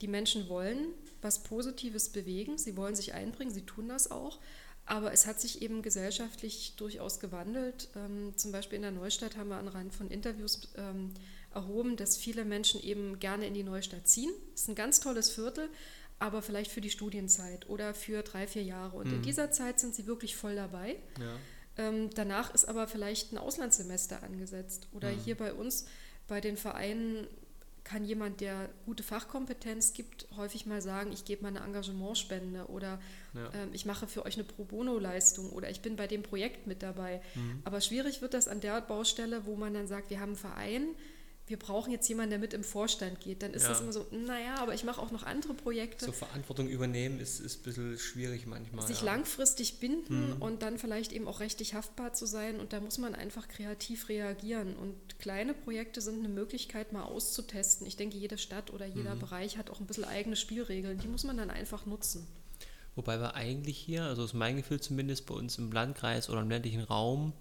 [0.00, 0.88] Die Menschen wollen
[1.20, 4.40] was Positives bewegen, sie wollen sich einbringen, sie tun das auch.
[4.84, 7.88] Aber es hat sich eben gesellschaftlich durchaus gewandelt.
[7.94, 11.12] Ähm, zum Beispiel in der Neustadt haben wir an Rand von Interviews ähm,
[11.54, 14.32] erhoben, dass viele Menschen eben gerne in die Neustadt ziehen.
[14.54, 15.68] Es ist ein ganz tolles Viertel,
[16.22, 18.96] aber vielleicht für die Studienzeit oder für drei, vier Jahre.
[18.96, 19.14] Und mhm.
[19.14, 20.96] in dieser Zeit sind sie wirklich voll dabei.
[21.18, 21.88] Ja.
[21.88, 24.86] Ähm, danach ist aber vielleicht ein Auslandssemester angesetzt.
[24.92, 25.18] Oder mhm.
[25.18, 25.86] hier bei uns,
[26.28, 27.26] bei den Vereinen,
[27.84, 33.00] kann jemand, der gute Fachkompetenz gibt, häufig mal sagen, ich gebe mal eine Engagementspende oder
[33.34, 33.50] ja.
[33.54, 36.84] ähm, ich mache für euch eine Pro Bono-Leistung oder ich bin bei dem Projekt mit
[36.84, 37.20] dabei.
[37.34, 37.62] Mhm.
[37.64, 40.86] Aber schwierig wird das an der Baustelle, wo man dann sagt, wir haben einen Verein,
[41.46, 43.70] wir brauchen jetzt jemanden, der mit im Vorstand geht, dann ist ja.
[43.70, 46.06] das immer so, naja, aber ich mache auch noch andere Projekte.
[46.06, 48.86] So Verantwortung übernehmen ist, ist ein bisschen schwierig manchmal.
[48.86, 49.06] Sich ja.
[49.06, 50.42] langfristig binden mhm.
[50.42, 54.08] und dann vielleicht eben auch rechtlich haftbar zu sein und da muss man einfach kreativ
[54.08, 54.76] reagieren.
[54.76, 57.86] Und kleine Projekte sind eine Möglichkeit, mal auszutesten.
[57.86, 59.20] Ich denke, jede Stadt oder jeder mhm.
[59.20, 62.26] Bereich hat auch ein bisschen eigene Spielregeln, die muss man dann einfach nutzen.
[62.94, 66.50] Wobei wir eigentlich hier, also aus meinem Gefühl zumindest bei uns im Landkreis oder im
[66.50, 67.32] ländlichen Raum,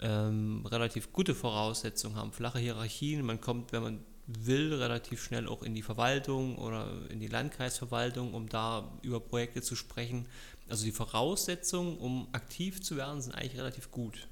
[0.00, 3.24] ähm, relativ gute Voraussetzungen haben, flache Hierarchien.
[3.24, 8.32] Man kommt, wenn man will relativ schnell auch in die Verwaltung oder in die Landkreisverwaltung,
[8.32, 10.26] um da über Projekte zu sprechen.
[10.68, 14.28] Also die Voraussetzungen, um aktiv zu werden, sind eigentlich relativ gut.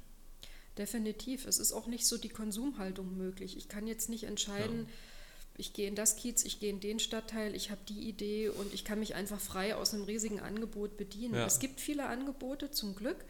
[0.79, 1.47] Definitiv.
[1.47, 3.57] Es ist auch nicht so die Konsumhaltung möglich.
[3.59, 4.93] Ich kann jetzt nicht entscheiden, ja.
[5.59, 8.73] ich gehe in das Kiez, ich gehe in den Stadtteil, ich habe die Idee und
[8.73, 11.35] ich kann mich einfach frei aus einem riesigen Angebot bedienen.
[11.35, 11.45] Ja.
[11.45, 13.23] Es gibt viele Angebote, zum Glück.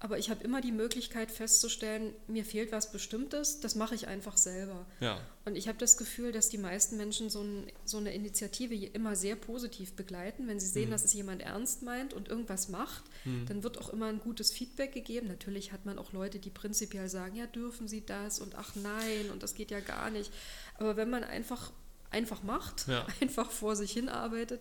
[0.00, 4.36] Aber ich habe immer die Möglichkeit festzustellen, mir fehlt was Bestimmtes, das mache ich einfach
[4.36, 4.84] selber.
[5.00, 5.18] Ja.
[5.46, 9.16] Und ich habe das Gefühl, dass die meisten Menschen so, ein, so, eine Initiative immer
[9.16, 10.46] sehr positiv begleiten.
[10.46, 10.92] Wenn sie sehen, mhm.
[10.92, 13.46] dass es jemand ernst meint und irgendwas macht, mhm.
[13.46, 15.28] dann wird auch immer ein gutes Feedback gegeben.
[15.28, 19.30] Natürlich hat man auch Leute, die prinzipiell sagen, ja, dürfen sie das und ach nein
[19.32, 20.30] und das geht ja gar nicht.
[20.76, 21.72] Aber wenn man einfach
[22.10, 23.06] einfach macht, ja.
[23.20, 24.60] einfach vor sich hin arbeitet,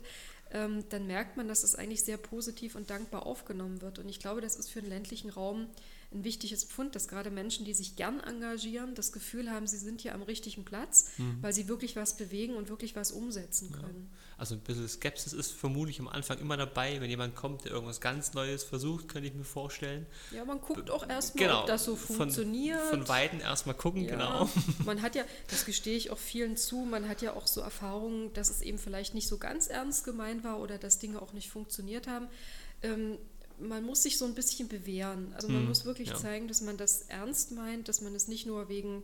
[0.54, 3.98] dann merkt man, dass es eigentlich sehr positiv und dankbar aufgenommen wird.
[3.98, 5.68] Und ich glaube, das ist für den ländlichen Raum
[6.14, 10.02] ein wichtiges Pfund, dass gerade Menschen, die sich gern engagieren, das Gefühl haben, sie sind
[10.02, 11.38] hier am richtigen Platz, mhm.
[11.42, 14.10] weil sie wirklich was bewegen und wirklich was umsetzen können.
[14.12, 14.18] Ja.
[14.38, 18.02] Also ein bisschen Skepsis ist vermutlich am Anfang immer dabei, wenn jemand kommt, der irgendwas
[18.02, 20.06] ganz Neues versucht, könnte ich mir vorstellen.
[20.32, 22.82] Ja, man guckt auch erstmal, genau, ob das so funktioniert.
[22.82, 24.50] Von, von Weitem erstmal gucken, ja, genau.
[24.86, 28.34] Man hat ja, das gestehe ich auch vielen zu, man hat ja auch so Erfahrungen,
[28.34, 31.50] dass es eben vielleicht nicht so ganz ernst gemeint war oder dass Dinge auch nicht
[31.50, 32.28] funktioniert haben.
[32.82, 33.18] Ähm,
[33.60, 35.32] man muss sich so ein bisschen bewähren.
[35.36, 36.16] Also man mhm, muss wirklich ja.
[36.16, 39.04] zeigen, dass man das ernst meint, dass man es nicht nur wegen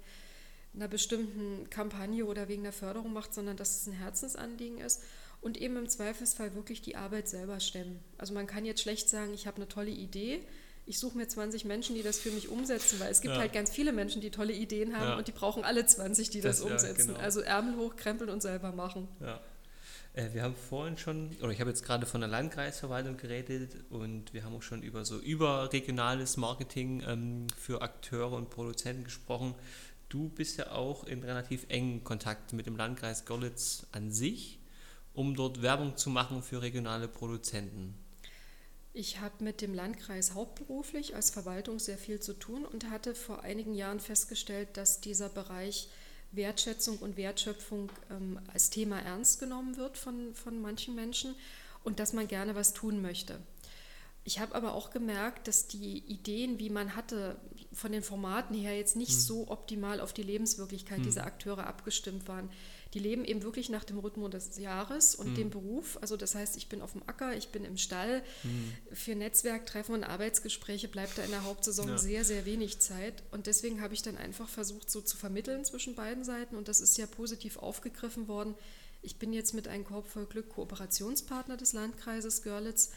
[0.75, 5.01] einer bestimmten Kampagne oder wegen der Förderung macht, sondern dass es ein Herzensanliegen ist
[5.41, 7.99] und eben im Zweifelsfall wirklich die Arbeit selber stemmen.
[8.17, 10.41] Also man kann jetzt schlecht sagen, ich habe eine tolle Idee,
[10.85, 13.39] ich suche mir 20 Menschen, die das für mich umsetzen, weil es gibt ja.
[13.39, 15.17] halt ganz viele Menschen, die tolle Ideen haben ja.
[15.17, 17.09] und die brauchen alle 20, die das, das umsetzen.
[17.09, 17.19] Genau.
[17.19, 19.07] Also Ärmel hoch, krempeln und selber machen.
[19.19, 19.39] Ja.
[20.19, 24.33] Äh, wir haben vorhin schon, oder ich habe jetzt gerade von der Landkreisverwaltung geredet und
[24.33, 29.55] wir haben auch schon über so überregionales Marketing ähm, für Akteure und Produzenten gesprochen.
[30.09, 34.59] Du bist ja auch in relativ engen Kontakt mit dem Landkreis Görlitz an sich,
[35.13, 37.93] um dort Werbung zu machen für regionale Produzenten.
[38.91, 43.43] Ich habe mit dem Landkreis hauptberuflich als Verwaltung sehr viel zu tun und hatte vor
[43.43, 45.89] einigen Jahren festgestellt, dass dieser Bereich
[46.31, 51.35] Wertschätzung und Wertschöpfung ähm, als Thema ernst genommen wird von, von manchen Menschen
[51.83, 53.39] und dass man gerne was tun möchte.
[54.23, 57.39] Ich habe aber auch gemerkt, dass die Ideen, wie man hatte,
[57.73, 59.19] von den Formaten her jetzt nicht mhm.
[59.19, 61.03] so optimal auf die Lebenswirklichkeit mhm.
[61.03, 62.49] dieser Akteure abgestimmt waren
[62.93, 65.35] die leben eben wirklich nach dem Rhythmus des Jahres und mhm.
[65.35, 65.97] dem Beruf.
[66.01, 68.23] Also das heißt, ich bin auf dem Acker, ich bin im Stall.
[68.43, 68.73] Mhm.
[68.93, 71.97] Für Netzwerktreffen und Arbeitsgespräche bleibt da in der Hauptsaison ja.
[71.97, 73.21] sehr, sehr wenig Zeit.
[73.31, 76.55] Und deswegen habe ich dann einfach versucht, so zu vermitteln zwischen beiden Seiten.
[76.55, 78.55] Und das ist ja positiv aufgegriffen worden.
[79.01, 82.91] Ich bin jetzt mit einem Korb voll Glück Kooperationspartner des Landkreises Görlitz.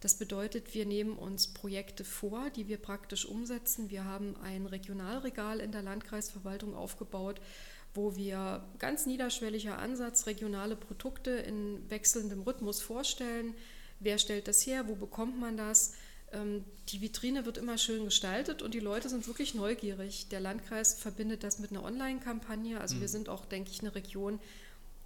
[0.00, 3.90] Das bedeutet, wir nehmen uns Projekte vor, die wir praktisch umsetzen.
[3.90, 7.40] Wir haben ein Regionalregal in der Landkreisverwaltung aufgebaut
[7.94, 13.54] wo wir ganz niederschwelliger Ansatz regionale Produkte in wechselndem Rhythmus vorstellen.
[14.00, 14.88] Wer stellt das her?
[14.88, 15.94] Wo bekommt man das?
[16.32, 20.28] Ähm, die Vitrine wird immer schön gestaltet und die Leute sind wirklich neugierig.
[20.28, 22.80] Der Landkreis verbindet das mit einer Online-Kampagne.
[22.80, 23.00] Also mhm.
[23.00, 24.40] wir sind auch, denke ich, eine Region,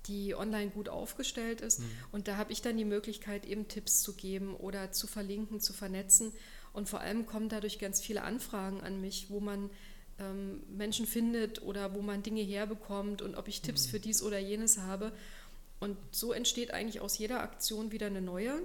[0.07, 1.81] die online gut aufgestellt ist.
[1.81, 1.91] Mhm.
[2.13, 5.75] Und da habe ich dann die Möglichkeit, eben Tipps zu geben oder zu verlinken, zu
[5.75, 6.33] vernetzen.
[6.73, 9.71] Und vor allem kommen dadurch ganz viele Anfragen an mich, wo man
[10.21, 13.91] ähm, Menschen findet oder wo man Dinge herbekommt und ob ich Tipps mhm.
[13.91, 15.13] für dies oder jenes habe.
[15.81, 18.61] Und so entsteht eigentlich aus jeder Aktion wieder eine neue.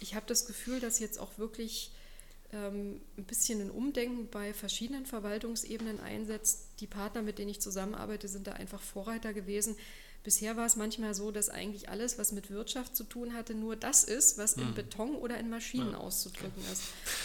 [0.00, 1.92] Ich habe das Gefühl, dass jetzt auch wirklich
[2.52, 6.66] ähm, ein bisschen ein Umdenken bei verschiedenen Verwaltungsebenen einsetzt.
[6.80, 9.76] Die Partner, mit denen ich zusammenarbeite, sind da einfach Vorreiter gewesen,
[10.24, 13.74] Bisher war es manchmal so, dass eigentlich alles, was mit Wirtschaft zu tun hatte, nur
[13.74, 14.74] das ist, was in mhm.
[14.74, 15.98] Beton oder in Maschinen ja.
[15.98, 16.84] auszudrücken ist.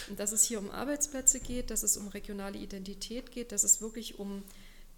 [0.09, 3.81] Und dass es hier um Arbeitsplätze geht, dass es um regionale Identität geht, dass es
[3.81, 4.43] wirklich um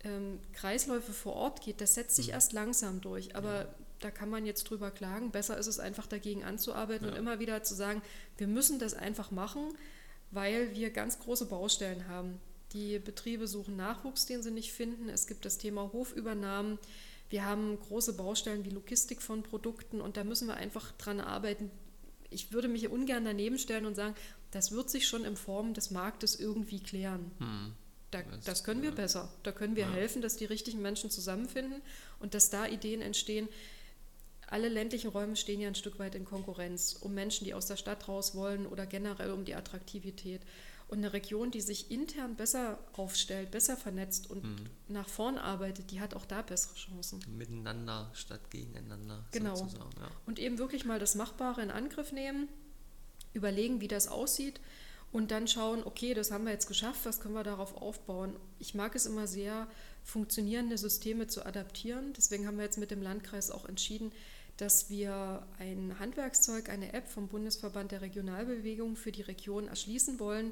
[0.03, 2.33] ähm, Kreisläufe vor Ort geht, das setzt sich mhm.
[2.33, 3.35] erst langsam durch.
[3.35, 3.75] Aber ja.
[3.99, 5.31] da kann man jetzt drüber klagen.
[5.31, 7.11] Besser ist es einfach dagegen anzuarbeiten ja.
[7.11, 8.01] und immer wieder zu sagen,
[8.37, 9.73] wir müssen das einfach machen,
[10.31, 12.39] weil wir ganz große Baustellen haben.
[12.71, 15.09] Die Betriebe suchen Nachwuchs, den sie nicht finden.
[15.09, 16.77] Es gibt das Thema Hofübernahmen.
[17.29, 21.69] Wir haben große Baustellen wie Logistik von Produkten und da müssen wir einfach dran arbeiten.
[22.31, 24.15] Ich würde mich ungern daneben stellen und sagen,
[24.51, 27.31] das wird sich schon in Form des Marktes irgendwie klären.
[27.37, 27.73] Hm.
[28.11, 29.31] Da, das können wir besser.
[29.43, 29.91] Da können wir ja.
[29.91, 31.81] helfen, dass die richtigen Menschen zusammenfinden
[32.19, 33.47] und dass da Ideen entstehen.
[34.47, 37.77] Alle ländlichen Räume stehen ja ein Stück weit in Konkurrenz um Menschen, die aus der
[37.77, 40.41] Stadt raus wollen oder generell um die Attraktivität.
[40.89, 44.55] Und eine Region, die sich intern besser aufstellt, besser vernetzt und mhm.
[44.87, 47.19] nach vorn arbeitet, die hat auch da bessere Chancen.
[47.37, 49.23] Miteinander statt gegeneinander.
[49.31, 49.55] Genau.
[49.55, 50.09] Ja.
[50.25, 52.49] Und eben wirklich mal das Machbare in Angriff nehmen,
[53.33, 54.59] überlegen, wie das aussieht
[55.11, 58.35] und dann schauen, okay, das haben wir jetzt geschafft, was können wir darauf aufbauen.
[58.59, 59.67] Ich mag es immer sehr,
[60.03, 62.13] funktionierende Systeme zu adaptieren.
[62.13, 64.11] Deswegen haben wir jetzt mit dem Landkreis auch entschieden,
[64.57, 70.51] dass wir ein Handwerkszeug, eine App vom Bundesverband der Regionalbewegung für die Region erschließen wollen.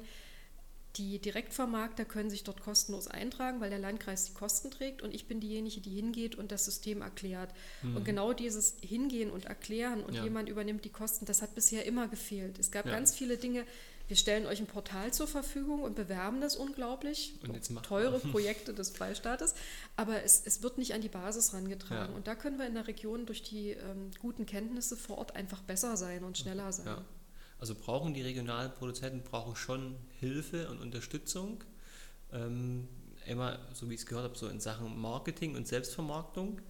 [0.98, 5.26] Die Direktvermarkter können sich dort kostenlos eintragen, weil der Landkreis die Kosten trägt und ich
[5.26, 7.54] bin diejenige, die hingeht und das System erklärt.
[7.82, 7.96] Mhm.
[7.96, 10.24] Und genau dieses Hingehen und Erklären und ja.
[10.24, 12.58] jemand übernimmt die Kosten, das hat bisher immer gefehlt.
[12.58, 12.92] Es gab ja.
[12.92, 13.64] ganz viele Dinge,
[14.08, 17.34] wir stellen euch ein Portal zur Verfügung und bewerben das unglaublich.
[17.82, 19.54] teure Projekte des Freistaates.
[19.96, 22.12] Aber es, es wird nicht an die Basis herangetragen.
[22.12, 22.16] Ja.
[22.16, 25.60] Und da können wir in der Region durch die ähm, guten Kenntnisse vor Ort einfach
[25.62, 26.86] besser sein und schneller sein.
[26.86, 27.04] Ja.
[27.58, 31.64] Also brauchen die regionalen Produzenten brauchen schon Hilfe und Unterstützung.
[32.32, 32.88] Ähm,
[33.26, 36.60] immer, so wie ich es gehört habe, so in Sachen Marketing und Selbstvermarktung,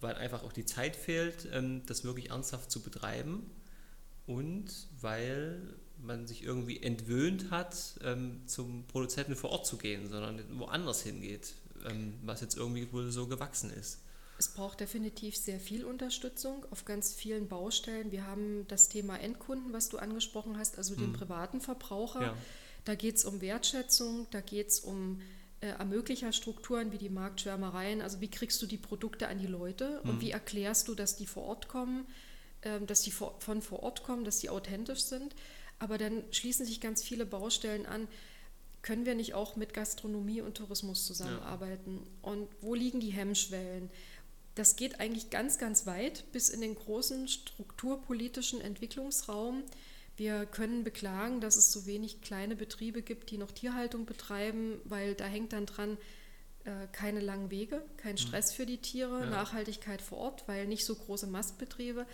[0.00, 3.50] weil einfach auch die Zeit fehlt, ähm, das wirklich ernsthaft zu betreiben.
[4.26, 5.62] Und weil
[5.98, 11.54] man sich irgendwie entwöhnt hat, ähm, zum Produzenten vor Ort zu gehen, sondern woanders hingeht,
[11.88, 14.00] ähm, was jetzt irgendwie wohl so gewachsen ist.
[14.38, 18.12] Es braucht definitiv sehr viel Unterstützung auf ganz vielen Baustellen.
[18.12, 21.14] Wir haben das Thema Endkunden, was du angesprochen hast, also den mhm.
[21.14, 22.22] privaten Verbraucher.
[22.22, 22.36] Ja.
[22.84, 25.20] Da geht es um Wertschätzung, da geht es um
[25.60, 28.02] äh, Ermöglicherstrukturen wie die Marktschwärmereien.
[28.02, 30.10] Also wie kriegst du die Produkte an die Leute mhm.
[30.10, 32.06] und wie erklärst du, dass die vor Ort kommen,
[32.60, 35.34] äh, dass die vor, von vor Ort kommen, dass die authentisch sind.
[35.78, 38.08] Aber dann schließen sich ganz viele Baustellen an.
[38.82, 42.02] Können wir nicht auch mit Gastronomie und Tourismus zusammenarbeiten?
[42.04, 42.30] Ja.
[42.30, 43.90] Und wo liegen die Hemmschwellen?
[44.56, 49.62] Das geht eigentlich ganz, ganz weit bis in den großen strukturpolitischen Entwicklungsraum.
[50.16, 55.14] Wir können beklagen, dass es so wenig kleine Betriebe gibt, die noch Tierhaltung betreiben, weil
[55.14, 55.98] da hängt dann dran,
[56.64, 58.18] äh, keine langen Wege, kein hm.
[58.18, 59.26] Stress für die Tiere, ja.
[59.26, 62.06] Nachhaltigkeit vor Ort, weil nicht so große Mastbetriebe.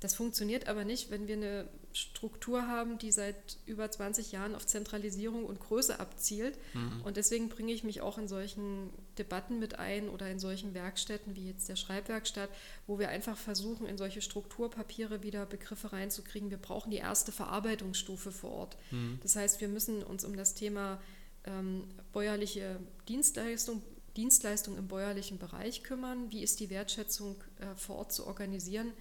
[0.00, 4.66] Das funktioniert aber nicht, wenn wir eine Struktur haben, die seit über 20 Jahren auf
[4.66, 6.58] Zentralisierung und Größe abzielt.
[6.72, 7.02] Mhm.
[7.04, 11.36] Und deswegen bringe ich mich auch in solchen Debatten mit ein oder in solchen Werkstätten
[11.36, 12.48] wie jetzt der Schreibwerkstatt,
[12.86, 16.50] wo wir einfach versuchen, in solche Strukturpapiere wieder Begriffe reinzukriegen.
[16.50, 18.76] Wir brauchen die erste Verarbeitungsstufe vor Ort.
[18.90, 19.18] Mhm.
[19.22, 20.98] Das heißt, wir müssen uns um das Thema
[21.44, 23.82] ähm, bäuerliche Dienstleistung
[24.16, 26.32] Dienstleistung im bäuerlichen Bereich kümmern.
[26.32, 28.92] Wie ist die Wertschätzung äh, vor Ort zu organisieren?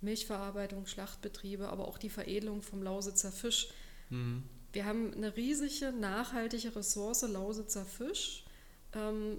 [0.00, 3.68] Milchverarbeitung, Schlachtbetriebe, aber auch die Veredelung vom Lausitzer Fisch.
[4.10, 4.42] Mhm.
[4.72, 8.44] Wir haben eine riesige, nachhaltige Ressource Lausitzer Fisch.
[8.94, 9.38] Ähm,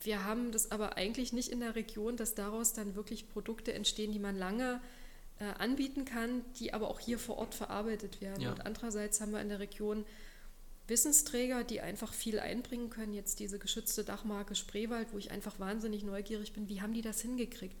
[0.00, 4.12] wir haben das aber eigentlich nicht in der Region, dass daraus dann wirklich Produkte entstehen,
[4.12, 4.80] die man lange
[5.38, 8.42] äh, anbieten kann, die aber auch hier vor Ort verarbeitet werden.
[8.42, 8.50] Ja.
[8.50, 10.04] Und andererseits haben wir in der Region
[10.88, 13.12] Wissensträger, die einfach viel einbringen können.
[13.12, 17.20] Jetzt diese geschützte Dachmarke Spreewald, wo ich einfach wahnsinnig neugierig bin, wie haben die das
[17.20, 17.76] hingekriegt?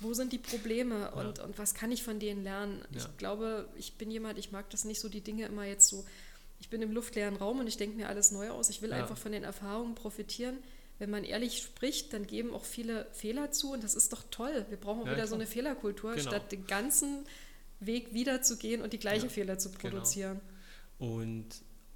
[0.00, 1.44] Wo sind die Probleme und, ja.
[1.44, 2.84] und was kann ich von denen lernen?
[2.90, 2.98] Ja.
[2.98, 6.04] Ich glaube, ich bin jemand, ich mag das nicht so, die Dinge immer jetzt so,
[6.60, 8.70] ich bin im luftleeren Raum und ich denke mir alles neu aus.
[8.70, 8.96] Ich will ja.
[8.96, 10.58] einfach von den Erfahrungen profitieren.
[10.98, 14.64] Wenn man ehrlich spricht, dann geben auch viele Fehler zu und das ist doch toll.
[14.68, 15.26] Wir brauchen auch wieder klar.
[15.26, 16.30] so eine Fehlerkultur, genau.
[16.30, 17.26] statt den ganzen
[17.80, 19.80] Weg wiederzugehen und die gleichen Fehler zu genau.
[19.80, 20.40] produzieren.
[20.98, 21.14] Genau.
[21.16, 21.46] Und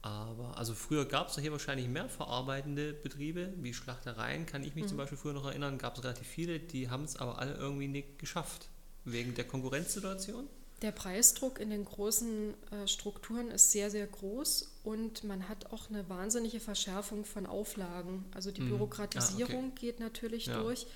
[0.08, 4.84] aber, also früher gab es hier wahrscheinlich mehr verarbeitende Betriebe, wie Schlachtereien, kann ich mich
[4.84, 4.88] mhm.
[4.88, 7.88] zum Beispiel früher noch erinnern, gab es relativ viele, die haben es aber alle irgendwie
[7.88, 8.68] nicht geschafft,
[9.04, 10.48] wegen der Konkurrenzsituation.
[10.82, 15.90] Der Preisdruck in den großen äh, Strukturen ist sehr, sehr groß und man hat auch
[15.90, 18.24] eine wahnsinnige Verschärfung von Auflagen.
[18.32, 18.70] Also die mhm.
[18.70, 19.86] Bürokratisierung ah, okay.
[19.86, 20.62] geht natürlich ja.
[20.62, 20.86] durch.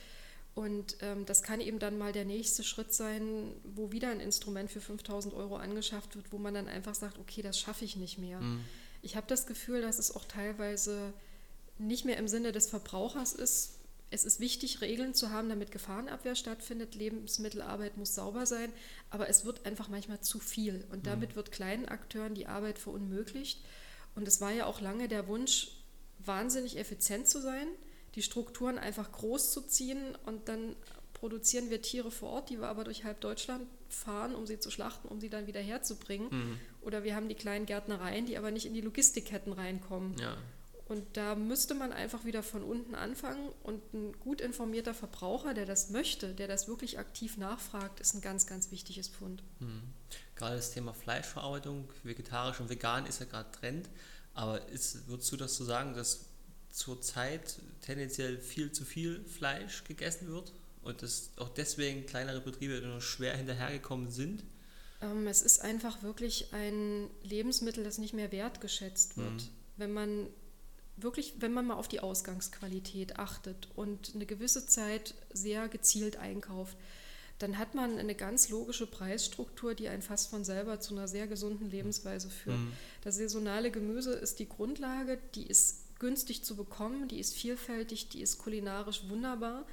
[0.54, 4.70] Und ähm, das kann eben dann mal der nächste Schritt sein, wo wieder ein Instrument
[4.70, 8.18] für 5000 Euro angeschafft wird, wo man dann einfach sagt, okay, das schaffe ich nicht
[8.18, 8.40] mehr.
[8.40, 8.60] Mhm.
[9.02, 11.12] Ich habe das Gefühl, dass es auch teilweise
[11.78, 13.78] nicht mehr im Sinne des Verbrauchers ist.
[14.10, 16.94] Es ist wichtig, Regeln zu haben, damit Gefahrenabwehr stattfindet.
[16.94, 18.72] Lebensmittelarbeit muss sauber sein,
[19.10, 20.84] aber es wird einfach manchmal zu viel.
[20.90, 21.04] Und mhm.
[21.04, 23.60] damit wird kleinen Akteuren die Arbeit verunmöglicht.
[24.14, 25.68] Und es war ja auch lange der Wunsch,
[26.18, 27.66] wahnsinnig effizient zu sein,
[28.14, 30.76] die Strukturen einfach groß zu ziehen und dann
[31.14, 34.70] produzieren wir Tiere vor Ort, die wir aber durch halb Deutschland fahren, um sie zu
[34.70, 36.28] schlachten, um sie dann wieder herzubringen.
[36.30, 36.58] Mhm.
[36.82, 40.16] Oder wir haben die kleinen Gärtnereien, die aber nicht in die Logistikketten reinkommen.
[40.18, 40.36] Ja.
[40.88, 45.64] Und da müsste man einfach wieder von unten anfangen und ein gut informierter Verbraucher, der
[45.64, 49.42] das möchte, der das wirklich aktiv nachfragt, ist ein ganz, ganz wichtiges Pfund.
[49.60, 49.82] Mhm.
[50.34, 53.88] Gerade das Thema Fleischverarbeitung, vegetarisch und vegan ist ja gerade Trend.
[54.34, 56.26] Aber ist, würdest du das so sagen, dass
[56.70, 60.52] zurzeit tendenziell viel zu viel Fleisch gegessen wird?
[60.82, 64.42] und dass auch deswegen kleinere Betriebe nur schwer hinterhergekommen sind?
[65.02, 69.32] Ähm, es ist einfach wirklich ein Lebensmittel, das nicht mehr wertgeschätzt wird.
[69.32, 69.48] Mhm.
[69.76, 70.26] Wenn man
[70.96, 76.76] wirklich, wenn man mal auf die Ausgangsqualität achtet und eine gewisse Zeit sehr gezielt einkauft,
[77.38, 81.26] dann hat man eine ganz logische Preisstruktur, die einen fast von selber zu einer sehr
[81.26, 82.58] gesunden Lebensweise führt.
[82.58, 82.72] Mhm.
[83.02, 88.22] Das saisonale Gemüse ist die Grundlage, die ist günstig zu bekommen, die ist vielfältig, die
[88.22, 89.66] ist kulinarisch wunderbar.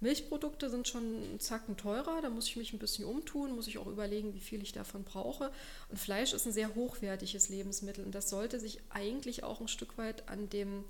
[0.00, 3.78] Milchprodukte sind schon einen Zacken teurer, da muss ich mich ein bisschen umtun, muss ich
[3.78, 5.50] auch überlegen, wie viel ich davon brauche.
[5.88, 9.96] Und Fleisch ist ein sehr hochwertiges Lebensmittel und das sollte sich eigentlich auch ein Stück
[9.96, 10.84] weit an dem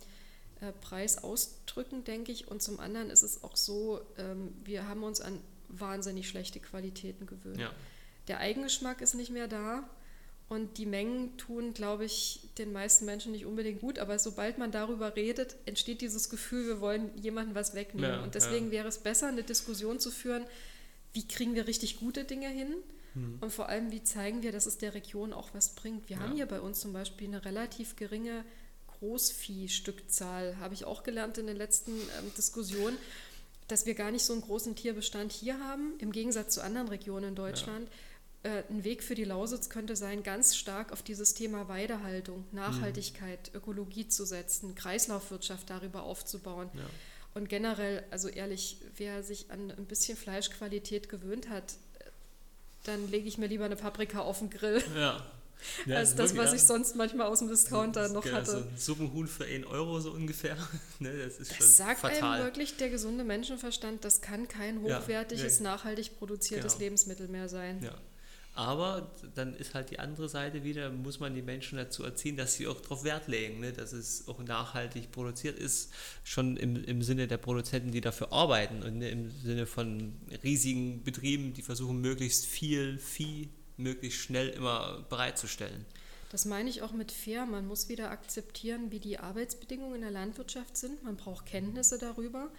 [0.61, 2.49] äh, Preis ausdrücken, denke ich.
[2.49, 7.27] Und zum anderen ist es auch so, ähm, wir haben uns an wahnsinnig schlechte Qualitäten
[7.27, 7.61] gewöhnt.
[7.61, 7.71] Ja.
[8.29, 9.89] Der Eigengeschmack ist nicht mehr da.
[10.49, 13.99] Und die Mengen tun, glaube ich, den meisten Menschen nicht unbedingt gut.
[13.99, 18.11] Aber sobald man darüber redet, entsteht dieses Gefühl, wir wollen jemandem was wegnehmen.
[18.11, 18.73] Ja, und deswegen ja.
[18.73, 20.45] wäre es besser, eine Diskussion zu führen,
[21.15, 22.75] wie kriegen wir richtig gute Dinge hin?
[23.15, 23.39] Hm.
[23.41, 26.09] Und vor allem, wie zeigen wir, dass es der Region auch was bringt?
[26.09, 26.23] Wir ja.
[26.23, 28.45] haben hier bei uns zum Beispiel eine relativ geringe
[29.01, 32.97] Großviehstückzahl, habe ich auch gelernt in den letzten ähm, Diskussionen,
[33.67, 37.31] dass wir gar nicht so einen großen Tierbestand hier haben, im Gegensatz zu anderen Regionen
[37.31, 37.89] in Deutschland.
[37.89, 37.95] Ja
[38.47, 43.51] äh, ein Weg für die Lausitz könnte sein, ganz stark auf dieses Thema Weidehaltung, Nachhaltigkeit,
[43.53, 43.59] mhm.
[43.59, 46.71] Ökologie zu setzen, Kreislaufwirtschaft darüber aufzubauen.
[46.75, 46.83] Ja.
[47.35, 51.75] Und generell, also ehrlich, wer sich an ein bisschen Fleischqualität gewöhnt hat,
[52.85, 54.83] dann lege ich mir lieber eine Paprika auf den Grill.
[54.95, 55.27] Ja.
[55.87, 58.51] Ja, als das, was ich sonst manchmal aus dem Discounter noch genau, hatte.
[58.51, 60.57] So ein Suppenhuhn für 1 Euro so ungefähr.
[61.01, 62.23] ne, das ist das schon sagt fatal.
[62.23, 65.69] einem wirklich der gesunde Menschenverstand, das kann kein hochwertiges, ja, nee.
[65.71, 66.85] nachhaltig produziertes genau.
[66.85, 67.83] Lebensmittel mehr sein.
[67.83, 67.95] Ja.
[68.57, 72.55] Aber dann ist halt die andere Seite wieder, muss man die Menschen dazu erziehen, dass
[72.55, 73.73] sie auch darauf Wert legen, ne?
[73.73, 75.93] dass es auch nachhaltig produziert ist,
[76.25, 79.11] schon im, im Sinne der Produzenten, die dafür arbeiten und ne?
[79.11, 85.85] im Sinne von riesigen Betrieben, die versuchen, möglichst viel Vieh möglichst schnell immer bereitzustellen.
[86.31, 87.47] Das meine ich auch mit fair.
[87.47, 91.03] Man muss wieder akzeptieren, wie die Arbeitsbedingungen in der Landwirtschaft sind.
[91.03, 92.51] Man braucht Kenntnisse darüber.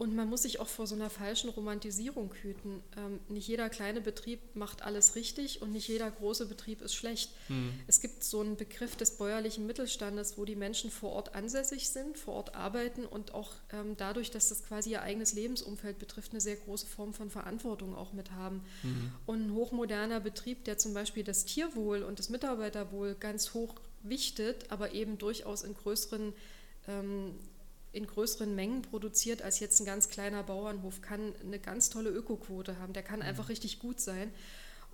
[0.00, 2.82] Und man muss sich auch vor so einer falschen Romantisierung hüten.
[2.96, 7.30] Ähm, nicht jeder kleine Betrieb macht alles richtig und nicht jeder große Betrieb ist schlecht.
[7.50, 7.74] Mhm.
[7.86, 12.16] Es gibt so einen Begriff des bäuerlichen Mittelstandes, wo die Menschen vor Ort ansässig sind,
[12.16, 16.40] vor Ort arbeiten und auch ähm, dadurch, dass das quasi ihr eigenes Lebensumfeld betrifft, eine
[16.40, 18.62] sehr große Form von Verantwortung auch mit haben.
[18.82, 19.12] Mhm.
[19.26, 24.64] Und ein hochmoderner Betrieb, der zum Beispiel das Tierwohl und das Mitarbeiterwohl ganz hoch wichtet,
[24.70, 26.32] aber eben durchaus in größeren
[26.88, 27.34] ähm,
[27.92, 32.78] in größeren Mengen produziert als jetzt ein ganz kleiner Bauernhof, kann eine ganz tolle Ökoquote
[32.78, 32.92] haben.
[32.92, 33.26] Der kann mhm.
[33.26, 34.32] einfach richtig gut sein.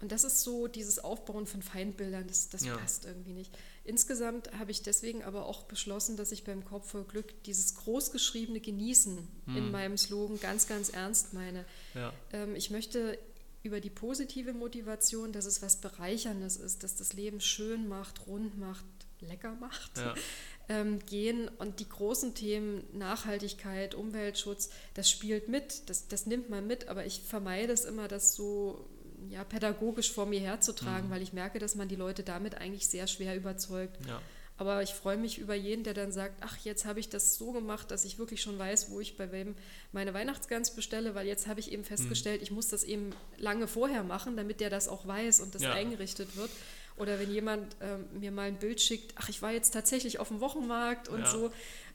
[0.01, 2.77] Und das ist so dieses Aufbauen von Feindbildern, das, das ja.
[2.77, 3.57] passt irgendwie nicht.
[3.85, 8.61] Insgesamt habe ich deswegen aber auch beschlossen, dass ich beim Korb voll Glück dieses großgeschriebene
[8.61, 9.57] Genießen mhm.
[9.57, 11.65] in meinem Slogan ganz, ganz ernst meine.
[11.95, 12.13] Ja.
[12.33, 13.19] Ähm, ich möchte
[13.63, 18.59] über die positive Motivation, dass es was Bereicherndes ist, dass das Leben schön macht, rund
[18.59, 18.85] macht,
[19.21, 20.15] lecker macht, ja.
[20.69, 21.49] ähm, gehen.
[21.59, 27.07] Und die großen Themen Nachhaltigkeit, Umweltschutz, das spielt mit, das, das nimmt man mit, aber
[27.07, 28.85] ich vermeide es immer, das so
[29.31, 31.13] ja, pädagogisch vor mir herzutragen, mhm.
[31.13, 33.97] weil ich merke, dass man die Leute damit eigentlich sehr schwer überzeugt.
[34.07, 34.21] Ja.
[34.59, 37.53] Aber ich freue mich über jeden, der dann sagt, ach, jetzt habe ich das so
[37.53, 39.55] gemacht, dass ich wirklich schon weiß, wo ich bei wem
[39.93, 42.45] meine Weihnachtsgans bestelle, weil jetzt habe ich eben festgestellt, mhm.
[42.45, 45.73] ich muss das eben lange vorher machen, damit der das auch weiß und das ja.
[45.73, 46.51] eingerichtet wird.
[46.97, 50.29] Oder wenn jemand ähm, mir mal ein Bild schickt, ach, ich war jetzt tatsächlich auf
[50.29, 51.27] dem Wochenmarkt und ja.
[51.27, 51.53] so.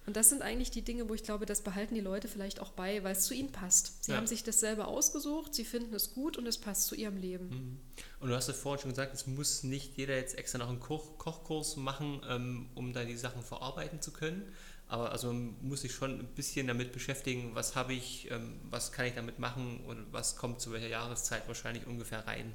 [0.07, 2.71] Und das sind eigentlich die Dinge, wo ich glaube, das behalten die Leute vielleicht auch
[2.71, 4.03] bei, weil es zu ihnen passt.
[4.03, 4.17] Sie ja.
[4.17, 7.49] haben sich das selber ausgesucht, sie finden es gut und es passt zu ihrem Leben.
[7.49, 7.77] Mhm.
[8.19, 10.79] Und du hast ja vorhin schon gesagt, es muss nicht jeder jetzt extra noch einen
[10.79, 14.51] Koch Kochkurs machen, ähm, um da die Sachen verarbeiten zu können.
[14.87, 19.05] Aber also muss ich schon ein bisschen damit beschäftigen, was habe ich, ähm, was kann
[19.05, 22.53] ich damit machen und was kommt zu welcher Jahreszeit wahrscheinlich ungefähr rein.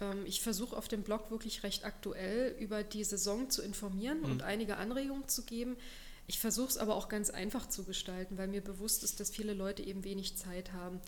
[0.00, 4.30] Ähm, ich versuche auf dem Blog wirklich recht aktuell über die Saison zu informieren mhm.
[4.30, 5.76] und einige Anregungen zu geben.
[6.26, 9.54] Ich versuche es aber auch ganz einfach zu gestalten, weil mir bewusst ist, dass viele
[9.54, 11.00] Leute eben wenig Zeit haben.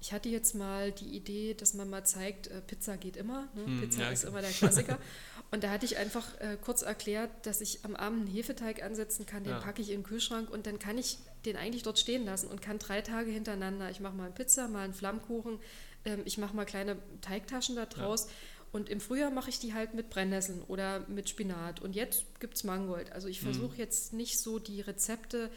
[0.00, 3.48] Ich hatte jetzt mal die Idee, dass man mal zeigt, äh, Pizza geht immer.
[3.54, 3.64] Ne?
[3.64, 4.98] Hm, Pizza ja, ist immer der Klassiker.
[5.50, 9.24] und da hatte ich einfach äh, kurz erklärt, dass ich am Abend einen Hefeteig ansetzen
[9.24, 9.60] kann, den ja.
[9.60, 12.60] packe ich in den Kühlschrank und dann kann ich den eigentlich dort stehen lassen und
[12.60, 15.58] kann drei Tage hintereinander, ich mache mal eine Pizza, mal einen Flammkuchen,
[16.04, 18.26] ähm, ich mache mal kleine Teigtaschen da draus.
[18.26, 18.30] Ja.
[18.72, 21.80] Und im Frühjahr mache ich die halt mit Brennnesseln oder mit Spinat.
[21.80, 23.12] Und jetzt gibt es Mangold.
[23.12, 23.78] Also ich versuche mhm.
[23.78, 25.48] jetzt nicht so die Rezepte,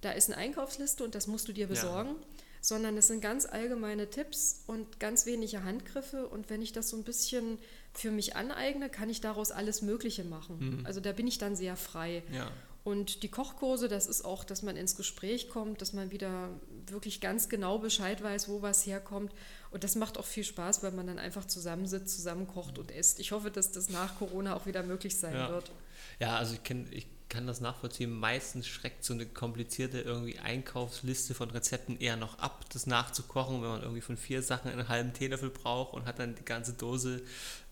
[0.00, 2.26] da ist eine Einkaufsliste und das musst du dir besorgen, ja.
[2.60, 6.26] sondern es sind ganz allgemeine Tipps und ganz wenige Handgriffe.
[6.26, 7.58] Und wenn ich das so ein bisschen
[7.92, 10.78] für mich aneigne, kann ich daraus alles Mögliche machen.
[10.78, 10.86] Mhm.
[10.86, 12.24] Also da bin ich dann sehr frei.
[12.32, 12.50] Ja.
[12.82, 16.48] Und die Kochkurse, das ist auch, dass man ins Gespräch kommt, dass man wieder
[16.86, 19.32] wirklich ganz genau Bescheid weiß, wo was herkommt.
[19.70, 23.20] Und das macht auch viel Spaß, weil man dann einfach zusammensitzt, zusammenkocht und isst.
[23.20, 25.48] Ich hoffe, dass das nach Corona auch wieder möglich sein ja.
[25.48, 25.70] wird.
[26.18, 28.10] Ja, also ich kenne, ich kann das nachvollziehen.
[28.10, 33.68] Meistens schreckt so eine komplizierte irgendwie Einkaufsliste von Rezepten eher noch ab, das nachzukochen, wenn
[33.68, 37.22] man irgendwie von vier Sachen einen halben Teelöffel braucht und hat dann die ganze Dose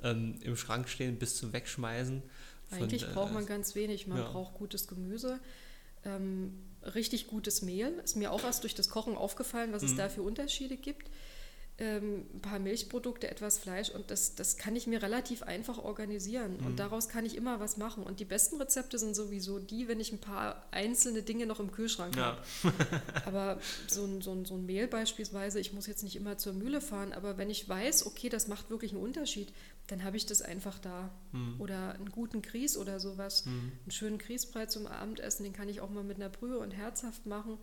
[0.05, 2.22] ähm, im Schrank stehen bis zum Wegschmeißen.
[2.68, 4.07] Von, Eigentlich braucht man äh, ganz wenig.
[4.07, 4.30] Man ja.
[4.30, 5.40] braucht gutes Gemüse,
[6.05, 6.62] ähm,
[6.94, 7.92] richtig gutes Mehl.
[8.05, 9.88] Ist mir auch erst durch das Kochen aufgefallen, was mhm.
[9.88, 11.11] es da für Unterschiede gibt
[11.81, 16.57] ähm, ein paar Milchprodukte, etwas Fleisch und das, das kann ich mir relativ einfach organisieren
[16.59, 16.66] mhm.
[16.66, 18.03] und daraus kann ich immer was machen.
[18.03, 21.70] Und die besten Rezepte sind sowieso die, wenn ich ein paar einzelne Dinge noch im
[21.70, 22.24] Kühlschrank ja.
[22.24, 22.43] habe.
[23.24, 26.53] aber so ein, so, ein, so ein Mehl beispielsweise, ich muss jetzt nicht immer zur
[26.53, 29.53] Mühle fahren, aber wenn ich weiß, okay, das macht wirklich einen Unterschied,
[29.87, 31.11] dann habe ich das einfach da.
[31.31, 31.61] Mhm.
[31.61, 33.47] Oder einen guten Grieß oder sowas.
[33.47, 33.72] Mhm.
[33.85, 37.24] Einen schönen Grießbrei zum Abendessen, den kann ich auch mal mit einer Brühe und herzhaft
[37.24, 37.57] machen.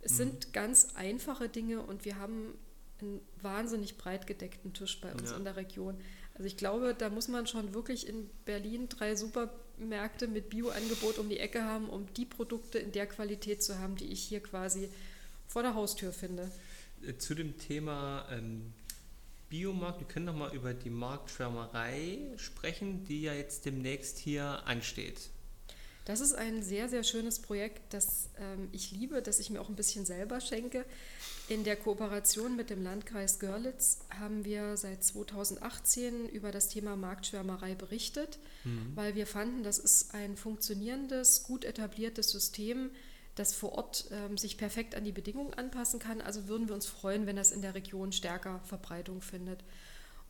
[0.00, 0.16] Es mhm.
[0.16, 2.58] sind ganz einfache Dinge und wir haben
[3.00, 5.36] einen wahnsinnig breit gedeckten Tisch bei uns ja.
[5.36, 5.98] in der Region.
[6.34, 11.28] Also ich glaube, da muss man schon wirklich in Berlin drei Supermärkte mit Bioangebot um
[11.28, 14.88] die Ecke haben, um die Produkte in der Qualität zu haben, die ich hier quasi
[15.46, 16.50] vor der Haustür finde.
[17.06, 18.72] Äh, zu dem Thema ähm,
[19.48, 25.30] Biomarkt, wir können noch mal über die Marktschwärmerei sprechen, die ja jetzt demnächst hier ansteht.
[26.04, 29.68] Das ist ein sehr, sehr schönes Projekt, das ähm, ich liebe, das ich mir auch
[29.68, 30.84] ein bisschen selber schenke.
[31.48, 37.74] In der Kooperation mit dem Landkreis Görlitz haben wir seit 2018 über das Thema Marktschwärmerei
[37.74, 38.92] berichtet, mhm.
[38.94, 42.90] weil wir fanden, das ist ein funktionierendes, gut etabliertes System,
[43.34, 46.20] das vor Ort ähm, sich perfekt an die Bedingungen anpassen kann.
[46.20, 49.64] Also würden wir uns freuen, wenn das in der Region stärker Verbreitung findet.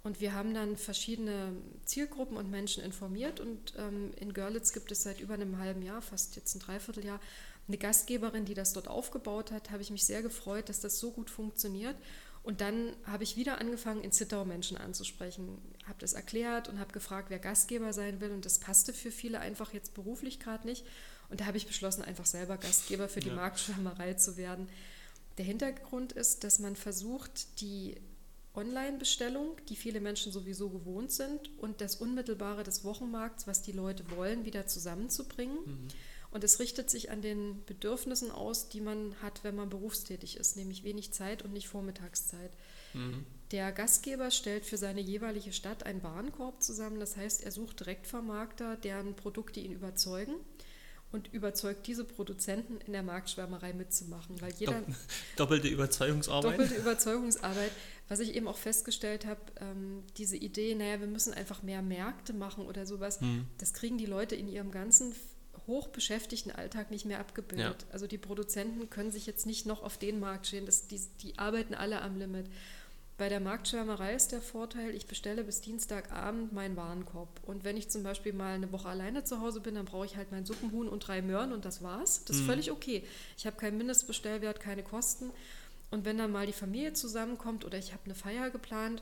[0.05, 3.41] Und wir haben dann verschiedene Zielgruppen und Menschen informiert.
[3.41, 7.19] Und ähm, in Görlitz gibt es seit über einem halben Jahr, fast jetzt ein Dreivierteljahr,
[7.67, 9.71] eine Gastgeberin, die das dort aufgebaut hat.
[9.71, 11.97] Habe ich mich sehr gefreut, dass das so gut funktioniert.
[12.43, 15.57] Und dann habe ich wieder angefangen, in Zittau Menschen anzusprechen.
[15.87, 18.33] Habe das erklärt und habe gefragt, wer Gastgeber sein will.
[18.33, 20.85] Und das passte für viele einfach jetzt beruflich gerade nicht.
[21.31, 23.35] Und da habe ich beschlossen, einfach selber Gastgeber für die ja.
[23.35, 24.69] Marktschwärmerei zu werden.
[25.39, 27.97] Der Hintergrund ist, dass man versucht, die
[28.55, 34.05] Online-Bestellung, die viele Menschen sowieso gewohnt sind, und das Unmittelbare des Wochenmarkts, was die Leute
[34.11, 35.57] wollen, wieder zusammenzubringen.
[35.65, 35.89] Mhm.
[36.31, 40.57] Und es richtet sich an den Bedürfnissen aus, die man hat, wenn man berufstätig ist,
[40.57, 42.51] nämlich wenig Zeit und nicht Vormittagszeit.
[42.93, 43.25] Mhm.
[43.53, 46.99] Der Gastgeber stellt für seine jeweilige Stadt einen Warenkorb zusammen.
[46.99, 50.35] Das heißt, er sucht Direktvermarkter, deren Produkte ihn überzeugen
[51.15, 54.41] und überzeugt diese Produzenten in der Marktschwärmerei mitzumachen.
[54.43, 54.83] Weil jeder
[55.37, 56.59] doppelte Überzeugungsarbeit.
[56.59, 57.71] Doppelte Überzeugungsarbeit.
[58.09, 62.33] Was ich eben auch festgestellt habe, ähm, diese Idee, naja, wir müssen einfach mehr Märkte
[62.33, 63.47] machen oder sowas, hm.
[63.59, 65.15] das kriegen die Leute in ihrem ganzen
[65.69, 67.83] hochbeschäftigten Alltag nicht mehr abgebildet.
[67.83, 67.93] Ja.
[67.93, 71.39] Also die Produzenten können sich jetzt nicht noch auf den Markt stehen, das, die, die
[71.39, 72.47] arbeiten alle am Limit.
[73.17, 77.29] Bei der Marktschwärmerei ist der Vorteil, ich bestelle bis Dienstagabend meinen Warenkorb.
[77.45, 80.17] Und wenn ich zum Beispiel mal eine Woche alleine zu Hause bin, dann brauche ich
[80.17, 82.25] halt mein Suppenhuhn und drei Möhren und das war's.
[82.25, 82.47] Das ist mhm.
[82.47, 83.05] völlig okay.
[83.37, 85.31] Ich habe keinen Mindestbestellwert, keine Kosten.
[85.93, 89.01] Und wenn dann mal die Familie zusammenkommt oder ich habe eine Feier geplant,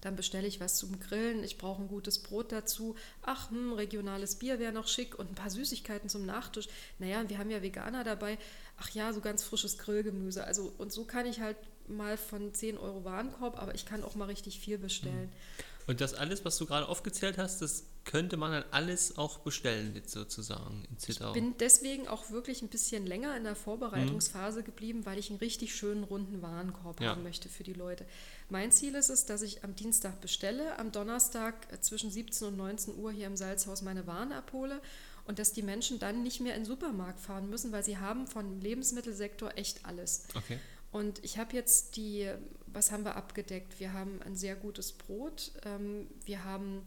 [0.00, 2.96] dann bestelle ich was zum Grillen, ich brauche ein gutes Brot dazu.
[3.20, 6.68] Ach, hm, regionales Bier wäre noch schick und ein paar Süßigkeiten zum Nachtisch.
[6.98, 8.38] Naja, wir haben ja Veganer dabei.
[8.78, 10.44] Ach ja, so ganz frisches Grillgemüse.
[10.44, 11.56] Also, und so kann ich halt
[11.88, 15.26] mal von 10 Euro Warenkorb, aber ich kann auch mal richtig viel bestellen.
[15.26, 15.64] Mhm.
[15.86, 20.00] Und das alles, was du gerade aufgezählt hast, das könnte man dann alles auch bestellen,
[20.06, 21.28] sozusagen in Zittau.
[21.28, 24.64] Ich bin deswegen auch wirklich ein bisschen länger in der Vorbereitungsphase mhm.
[24.64, 27.10] geblieben, weil ich einen richtig schönen runden Warenkorb ja.
[27.10, 28.06] haben möchte für die Leute.
[28.48, 32.96] Mein Ziel ist es, dass ich am Dienstag bestelle, am Donnerstag zwischen 17 und 19
[32.96, 34.80] Uhr hier im Salzhaus meine Waren abhole
[35.24, 38.26] und dass die Menschen dann nicht mehr in den Supermarkt fahren müssen, weil sie haben
[38.26, 40.24] vom Lebensmittelsektor echt alles.
[40.34, 40.58] Okay.
[40.92, 42.30] Und ich habe jetzt die,
[42.66, 43.80] was haben wir abgedeckt?
[43.80, 46.86] Wir haben ein sehr gutes Brot, ähm, wir haben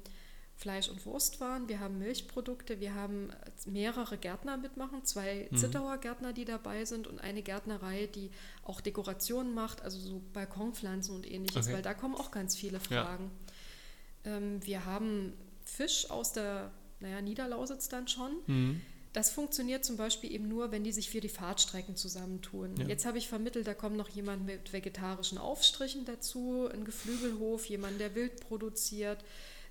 [0.57, 3.29] Fleisch- und Wurstwaren, wir haben Milchprodukte, wir haben
[3.65, 5.57] mehrere Gärtner mitmachen, zwei mhm.
[5.57, 8.31] Zittauer Gärtner, die dabei sind und eine Gärtnerei, die
[8.63, 11.75] auch Dekorationen macht, also so Balkonpflanzen und ähnliches, okay.
[11.75, 13.31] weil da kommen auch ganz viele Fragen.
[14.23, 14.37] Ja.
[14.37, 15.33] Ähm, wir haben
[15.65, 18.31] Fisch aus der, naja, Niederlausitz dann schon.
[18.45, 18.81] Mhm.
[19.15, 22.75] Das funktioniert zum Beispiel eben nur, wenn die sich für die Fahrtstrecken zusammentun.
[22.75, 22.85] Ja.
[22.85, 28.01] Jetzt habe ich vermittelt, da kommt noch jemand mit vegetarischen Aufstrichen dazu, ein Geflügelhof, jemand,
[28.01, 29.23] der wild produziert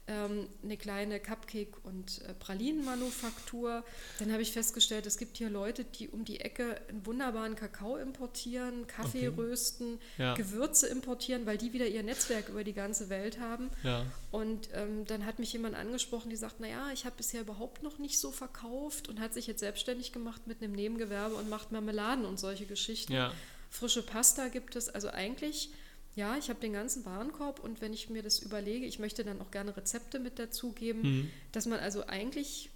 [0.06, 3.84] ähm, eine kleine Cupcake- und äh, Pralinenmanufaktur.
[4.18, 7.96] Dann habe ich festgestellt, es gibt hier Leute, die um die Ecke einen wunderbaren Kakao
[7.96, 9.40] importieren, Kaffee okay.
[9.40, 10.34] rösten, ja.
[10.34, 13.70] Gewürze importieren, weil die wieder ihr Netzwerk über die ganze Welt haben.
[13.82, 14.04] Ja.
[14.30, 17.98] Und ähm, dann hat mich jemand angesprochen, die sagt, naja, ich habe bisher überhaupt noch
[17.98, 22.26] nicht so verkauft und hat sich jetzt selbstständig gemacht mit einem Nebengewerbe und macht Marmeladen
[22.26, 23.12] und solche Geschichten.
[23.14, 23.32] Ja.
[23.70, 25.70] Frische Pasta gibt es, also eigentlich
[26.16, 29.40] ja, ich habe den ganzen Warenkorb und wenn ich mir das überlege, ich möchte dann
[29.40, 31.30] auch gerne Rezepte mit dazugeben, mhm.
[31.52, 32.70] dass man also eigentlich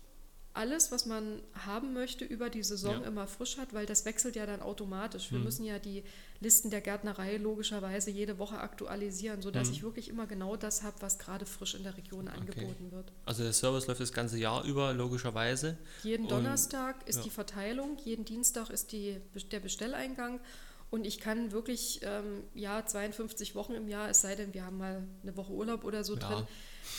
[0.59, 3.07] alles, was man haben möchte, über die Saison ja.
[3.07, 5.31] immer frisch hat, weil das wechselt ja dann automatisch.
[5.31, 5.45] Wir mhm.
[5.45, 6.03] müssen ja die
[6.41, 9.75] Listen der Gärtnerei logischerweise jede Woche aktualisieren, sodass mhm.
[9.75, 12.39] ich wirklich immer genau das habe, was gerade frisch in der Region okay.
[12.39, 13.13] angeboten wird.
[13.25, 15.79] Also der Service läuft das ganze Jahr über, logischerweise.
[16.03, 17.23] Jeden Donnerstag Und, ist ja.
[17.23, 19.21] die Verteilung, jeden Dienstag ist die,
[19.53, 20.41] der Bestelleingang
[20.91, 24.79] und ich kann wirklich, ähm, ja, 52 Wochen im Jahr, es sei denn, wir haben
[24.79, 26.21] mal eine Woche Urlaub oder so ja.
[26.21, 26.47] drin,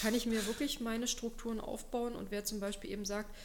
[0.02, 2.16] kann ich mir wirklich meine Strukturen aufbauen.
[2.16, 3.36] Und wer zum Beispiel eben sagt,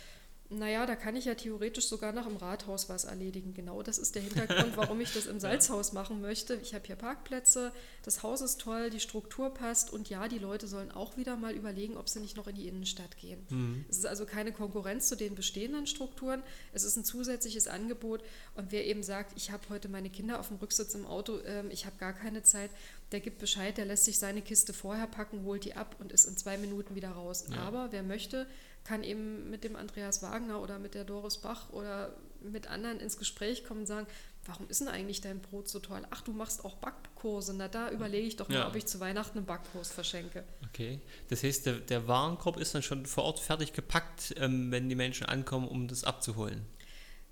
[0.51, 3.55] naja, da kann ich ja theoretisch sogar noch im Rathaus was erledigen.
[3.55, 6.55] Genau das ist der Hintergrund, warum ich das im Salzhaus machen möchte.
[6.57, 7.73] Ich habe hier Parkplätze,
[8.03, 11.55] das Haus ist toll, die Struktur passt und ja, die Leute sollen auch wieder mal
[11.55, 13.47] überlegen, ob sie nicht noch in die Innenstadt gehen.
[13.49, 13.85] Mhm.
[13.89, 16.43] Es ist also keine Konkurrenz zu den bestehenden Strukturen,
[16.73, 18.23] es ist ein zusätzliches Angebot
[18.55, 21.67] und wer eben sagt, ich habe heute meine Kinder auf dem Rücksitz im Auto, äh,
[21.69, 22.71] ich habe gar keine Zeit,
[23.15, 26.25] der gibt Bescheid, der lässt sich seine Kiste vorher packen, holt die ab und ist
[26.25, 27.45] in zwei Minuten wieder raus.
[27.49, 27.59] Ja.
[27.59, 28.49] Aber wer möchte,
[28.83, 33.17] kann eben mit dem Andreas Wagner oder mit der Doris Bach oder mit anderen ins
[33.17, 34.09] Gespräch kommen und sagen,
[34.47, 36.03] warum ist denn eigentlich dein Brot so toll?
[36.11, 37.55] Ach, du machst auch Backkurse.
[37.57, 38.69] Na, da überlege ich doch mal, ja.
[38.69, 40.43] ob ich zu Weihnachten einen Backkurs verschenke.
[40.69, 44.89] Okay, das heißt, der, der Warenkorb ist dann schon vor Ort fertig gepackt, ähm, wenn
[44.89, 46.67] die Menschen ankommen, um das abzuholen?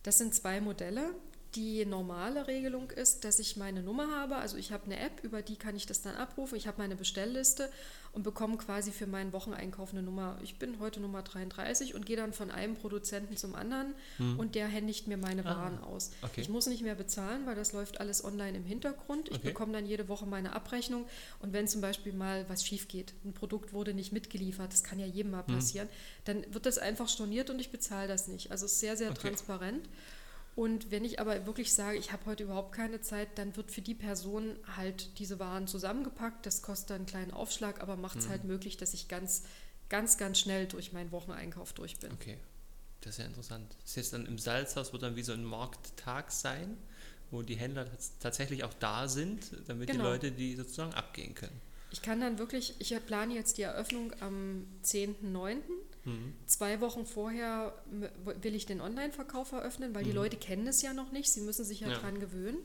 [0.05, 1.13] Das sind zwei Modelle.
[1.55, 4.37] Die normale Regelung ist, dass ich meine Nummer habe.
[4.37, 6.57] Also ich habe eine App, über die kann ich das dann abrufen.
[6.57, 7.69] Ich habe meine Bestellliste
[8.13, 10.39] und bekomme quasi für meinen Wocheneinkauf eine Nummer.
[10.43, 14.39] Ich bin heute Nummer 33 und gehe dann von einem Produzenten zum anderen hm.
[14.39, 16.11] und der händigt mir meine ah, Waren aus.
[16.23, 16.41] Okay.
[16.41, 19.29] Ich muss nicht mehr bezahlen, weil das läuft alles online im Hintergrund.
[19.29, 19.49] Ich okay.
[19.49, 21.07] bekomme dann jede Woche meine Abrechnung
[21.41, 24.99] und wenn zum Beispiel mal was schief geht, ein Produkt wurde nicht mitgeliefert, das kann
[24.99, 25.55] ja jedem mal hm.
[25.55, 25.95] passieren, hm.
[26.25, 28.51] dann wird das einfach storniert und ich bezahle das nicht.
[28.51, 29.29] Also es ist sehr, sehr okay.
[29.29, 29.89] transparent.
[30.55, 33.81] Und wenn ich aber wirklich sage, ich habe heute überhaupt keine Zeit, dann wird für
[33.81, 36.45] die Person halt diese Waren zusammengepackt.
[36.45, 38.31] Das kostet einen kleinen Aufschlag, aber macht es mhm.
[38.31, 39.45] halt möglich, dass ich ganz,
[39.89, 42.13] ganz, ganz schnell durch meinen Wocheneinkauf durch bin.
[42.13, 42.37] Okay,
[43.01, 43.75] das ist ja interessant.
[43.83, 46.77] Das heißt dann im Salzhaus wird dann wie so ein Markttag sein,
[47.31, 47.87] wo die Händler
[48.21, 50.05] tatsächlich auch da sind, damit genau.
[50.05, 51.59] die Leute die sozusagen abgehen können.
[51.93, 55.59] Ich kann dann wirklich, ich plane jetzt die Eröffnung am 10.9.
[56.05, 56.35] Mhm.
[56.47, 57.75] Zwei Wochen vorher
[58.43, 60.09] will ich den Online-Verkauf eröffnen, weil mhm.
[60.09, 61.31] die Leute kennen es ja noch nicht.
[61.31, 61.99] Sie müssen sich ja, ja.
[61.99, 62.59] dran gewöhnen.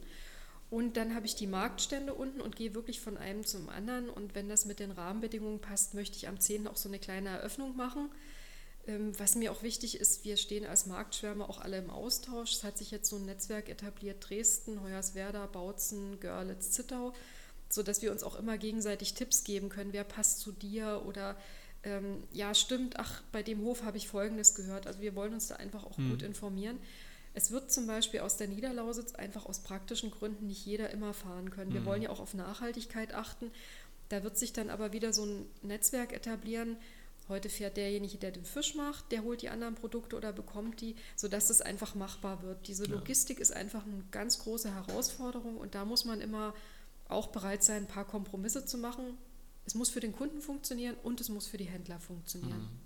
[0.69, 4.09] Und dann habe ich die Marktstände unten und gehe wirklich von einem zum anderen.
[4.09, 6.67] Und wenn das mit den Rahmenbedingungen passt, möchte ich am 10.
[6.67, 8.09] auch so eine kleine Eröffnung machen.
[8.85, 12.53] Ähm, was mir auch wichtig ist, wir stehen als Marktschwärmer auch alle im Austausch.
[12.53, 17.13] Es hat sich jetzt so ein Netzwerk etabliert, Dresden, Hoyerswerda, Bautzen, Görlitz, Zittau,
[17.69, 21.37] sodass wir uns auch immer gegenseitig Tipps geben können, wer passt zu dir oder
[21.87, 24.87] ähm, ja, stimmt, ach, bei dem Hof habe ich Folgendes gehört.
[24.87, 26.11] Also wir wollen uns da einfach auch mhm.
[26.11, 26.77] gut informieren.
[27.33, 31.49] Es wird zum Beispiel aus der Niederlausitz einfach aus praktischen Gründen nicht jeder immer fahren
[31.49, 31.73] können.
[31.73, 31.85] Wir mhm.
[31.85, 33.51] wollen ja auch auf Nachhaltigkeit achten.
[34.09, 36.75] Da wird sich dann aber wieder so ein Netzwerk etablieren.
[37.29, 40.95] Heute fährt derjenige, der den Fisch macht, der holt die anderen Produkte oder bekommt die,
[41.15, 42.67] sodass es einfach machbar wird.
[42.67, 43.41] Diese Logistik ja.
[43.41, 46.53] ist einfach eine ganz große Herausforderung und da muss man immer
[47.09, 49.17] auch bereit sein, ein paar Kompromisse zu machen.
[49.67, 52.61] Es muss für den Kunden funktionieren und es muss für die Händler funktionieren.
[52.61, 52.79] Mhm.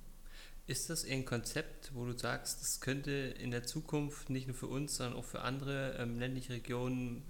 [0.66, 4.66] Ist das ein Konzept, wo du sagst, das könnte in der Zukunft nicht nur für
[4.66, 7.22] uns, sondern auch für andere ähm, ländliche Regionen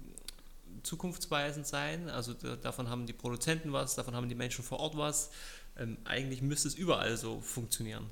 [0.82, 2.08] zukunftsweisend sein?
[2.08, 5.30] Also da, davon haben die Produzenten was, davon haben die Menschen vor Ort was.
[5.76, 8.08] Ähm, eigentlich müsste es überall so funktionieren.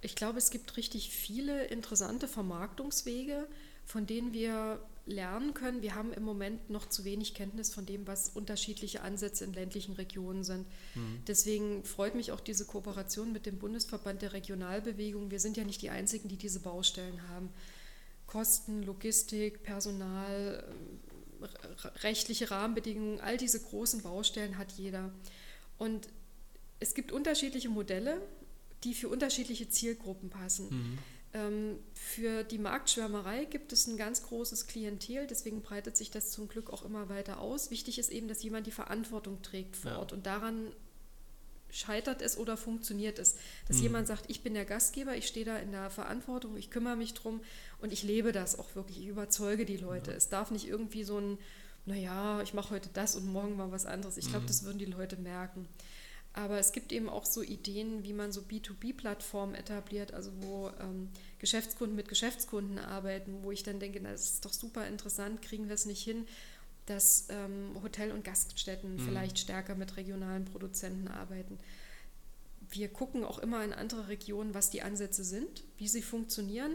[0.00, 3.46] Ich glaube, es gibt richtig viele interessante Vermarktungswege,
[3.84, 5.82] von denen wir lernen können.
[5.82, 9.94] Wir haben im Moment noch zu wenig Kenntnis von dem, was unterschiedliche Ansätze in ländlichen
[9.94, 10.66] Regionen sind.
[10.94, 11.22] Mhm.
[11.26, 15.30] Deswegen freut mich auch diese Kooperation mit dem Bundesverband der Regionalbewegung.
[15.30, 17.48] Wir sind ja nicht die Einzigen, die diese Baustellen haben.
[18.26, 20.62] Kosten, Logistik, Personal,
[22.02, 25.12] rechtliche Rahmenbedingungen, all diese großen Baustellen hat jeder.
[25.78, 26.08] Und
[26.80, 28.20] es gibt unterschiedliche Modelle,
[28.84, 30.68] die für unterschiedliche Zielgruppen passen.
[30.70, 30.98] Mhm.
[31.34, 36.48] Ähm, für die Marktschwärmerei gibt es ein ganz großes Klientel, deswegen breitet sich das zum
[36.48, 37.70] Glück auch immer weiter aus.
[37.70, 39.98] Wichtig ist eben, dass jemand die Verantwortung trägt vor ja.
[39.98, 40.72] Ort und daran
[41.70, 43.36] scheitert es oder funktioniert es.
[43.66, 43.82] Dass mhm.
[43.82, 47.14] jemand sagt, ich bin der Gastgeber, ich stehe da in der Verantwortung, ich kümmere mich
[47.14, 47.42] drum
[47.80, 50.12] und ich lebe das auch wirklich, ich überzeuge die Leute.
[50.12, 50.16] Ja.
[50.16, 51.38] Es darf nicht irgendwie so ein,
[51.84, 54.16] naja, ich mache heute das und morgen mal was anderes.
[54.16, 54.48] Ich glaube, mhm.
[54.48, 55.68] das würden die Leute merken.
[56.32, 61.08] Aber es gibt eben auch so Ideen, wie man so B2B-Plattformen etabliert, also wo ähm,
[61.38, 65.68] Geschäftskunden mit Geschäftskunden arbeiten, wo ich dann denke, na, das ist doch super interessant, kriegen
[65.68, 66.26] wir es nicht hin,
[66.86, 69.00] dass ähm, Hotel- und Gaststätten mhm.
[69.00, 71.58] vielleicht stärker mit regionalen Produzenten arbeiten.
[72.70, 76.74] Wir gucken auch immer in andere Regionen, was die Ansätze sind, wie sie funktionieren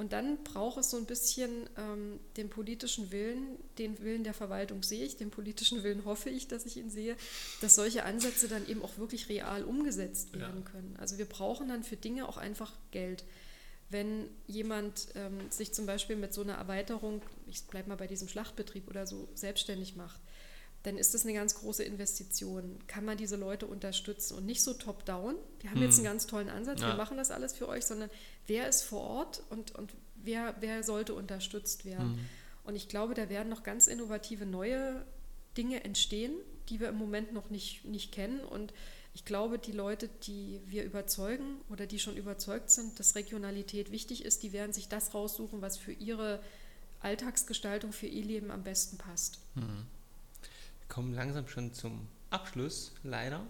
[0.00, 4.82] und dann braucht es so ein bisschen ähm, den politischen Willen, den Willen der Verwaltung
[4.82, 7.16] sehe ich, den politischen Willen hoffe ich, dass ich ihn sehe,
[7.60, 10.70] dass solche Ansätze dann eben auch wirklich real umgesetzt werden ja.
[10.70, 10.96] können.
[10.98, 13.24] Also wir brauchen dann für Dinge auch einfach Geld.
[13.90, 18.26] wenn jemand ähm, sich zum Beispiel mit so einer Erweiterung, ich bleibe mal bei diesem
[18.26, 20.22] Schlachtbetrieb oder so, selbstständig macht,
[20.82, 22.78] dann ist das eine ganz große Investition.
[22.86, 25.34] Kann man diese Leute unterstützen und nicht so top-down?
[25.60, 25.84] Wir haben hm.
[25.84, 26.88] jetzt einen ganz tollen Ansatz, ja.
[26.88, 28.08] wir machen das alles für euch, sondern
[28.50, 32.14] wer ist vor Ort und, und wer, wer sollte unterstützt werden?
[32.14, 32.18] Hm.
[32.64, 35.06] Und ich glaube, da werden noch ganz innovative neue
[35.56, 36.32] Dinge entstehen,
[36.68, 38.40] die wir im Moment noch nicht, nicht kennen.
[38.40, 38.74] Und
[39.14, 44.24] ich glaube, die Leute, die wir überzeugen oder die schon überzeugt sind, dass Regionalität wichtig
[44.24, 46.42] ist, die werden sich das raussuchen, was für ihre
[46.98, 49.38] Alltagsgestaltung, für ihr Leben am besten passt.
[49.54, 49.62] Hm.
[49.62, 53.46] Wir kommen langsam schon zum Abschluss, leider.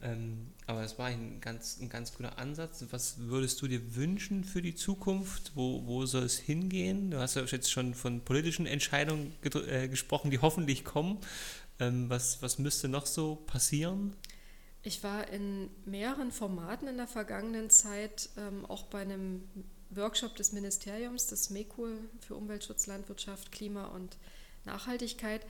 [0.00, 2.84] Ähm, aber es war ein ganz, ein ganz guter Ansatz.
[2.90, 5.52] Was würdest du dir wünschen für die Zukunft?
[5.54, 7.10] Wo, wo soll es hingehen?
[7.10, 11.18] Du hast ja jetzt schon von politischen Entscheidungen äh, gesprochen, die hoffentlich kommen.
[11.80, 14.14] Ähm, was, was müsste noch so passieren?
[14.82, 19.42] Ich war in mehreren Formaten in der vergangenen Zeit, ähm, auch bei einem
[19.90, 24.16] Workshop des Ministeriums, des MECOL für Umweltschutz, Landwirtschaft, Klima und
[24.64, 25.44] Nachhaltigkeit.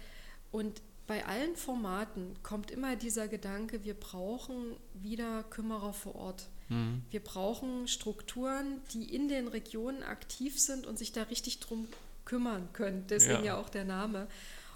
[0.51, 6.49] Und bei allen Formaten kommt immer dieser Gedanke, wir brauchen wieder Kümmerer vor Ort.
[6.69, 7.03] Mhm.
[7.11, 11.89] Wir brauchen Strukturen, die in den Regionen aktiv sind und sich da richtig drum
[12.27, 13.07] kümmern können.
[13.09, 14.29] Deswegen ja, ja auch der Name.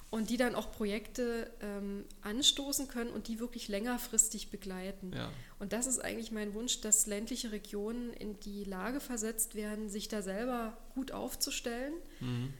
[0.08, 5.12] Und die dann auch Projekte ähm, anstoßen können und die wirklich längerfristig begleiten.
[5.14, 5.30] Ja.
[5.58, 10.08] Und das ist eigentlich mein Wunsch, dass ländliche Regionen in die Lage versetzt werden, sich
[10.08, 11.92] da selber gut aufzustellen.
[12.20, 12.54] Mhm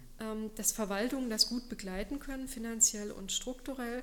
[0.55, 4.03] dass Verwaltungen das gut begleiten können, finanziell und strukturell.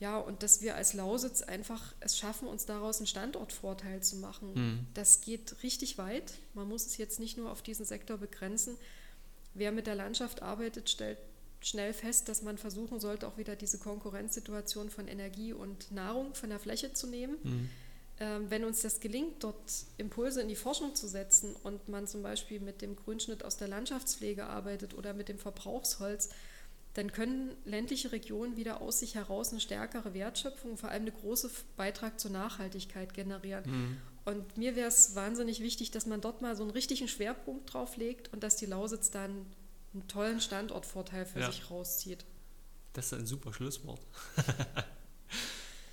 [0.00, 4.54] Ja, und dass wir als Lausitz einfach es schaffen, uns daraus einen Standortvorteil zu machen.
[4.54, 4.86] Mhm.
[4.94, 6.34] Das geht richtig weit.
[6.54, 8.76] Man muss es jetzt nicht nur auf diesen Sektor begrenzen.
[9.54, 11.18] Wer mit der Landschaft arbeitet, stellt
[11.60, 16.50] schnell fest, dass man versuchen sollte, auch wieder diese Konkurrenzsituation von Energie und Nahrung von
[16.50, 17.36] der Fläche zu nehmen.
[17.42, 17.68] Mhm ähm,
[18.20, 22.58] wenn uns das gelingt, dort Impulse in die Forschung zu setzen und man zum Beispiel
[22.58, 26.30] mit dem Grünschnitt aus der Landschaftspflege arbeitet oder mit dem Verbrauchsholz,
[26.94, 31.48] dann können ländliche Regionen wieder aus sich heraus eine stärkere Wertschöpfung, vor allem einen großen
[31.76, 33.64] Beitrag zur Nachhaltigkeit generieren.
[33.66, 33.96] Mhm.
[34.24, 37.96] Und mir wäre es wahnsinnig wichtig, dass man dort mal so einen richtigen Schwerpunkt drauf
[37.96, 39.46] legt und dass die Lausitz dann
[39.94, 41.50] einen tollen Standortvorteil für ja.
[41.50, 42.24] sich rauszieht.
[42.94, 44.00] Das ist ein super Schlusswort.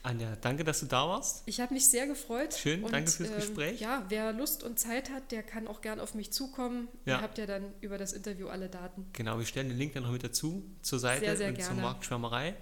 [0.05, 1.41] Anja, danke, dass du da warst.
[1.47, 2.53] Ich habe mich sehr gefreut.
[2.53, 3.81] Schön, und, danke fürs ähm, Gespräch.
[3.81, 6.87] Ja, wer Lust und Zeit hat, der kann auch gern auf mich zukommen.
[7.05, 7.17] Ja.
[7.17, 9.07] Ihr habt ja dann über das Interview alle Daten.
[9.13, 11.73] Genau, wir stellen den Link dann noch mit dazu zur Seite sehr, sehr und gerne.
[11.73, 12.53] zur Marktschwärmerei.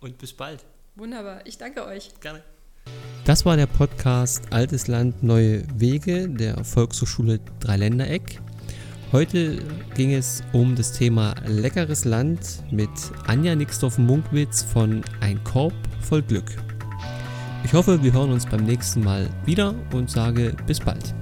[0.00, 0.62] Und bis bald.
[0.94, 2.10] Wunderbar, ich danke euch.
[2.20, 2.42] Gerne.
[3.24, 8.40] Das war der Podcast Altes Land, neue Wege der Volkshochschule Dreiländereck.
[9.10, 9.62] Heute
[9.94, 12.90] ging es um das Thema leckeres Land mit
[13.26, 15.72] Anja Nixdorf-Munkwitz von Ein Korb
[16.02, 16.73] voll Glück.
[17.64, 21.14] Ich hoffe, wir hören uns beim nächsten Mal wieder und sage bis bald.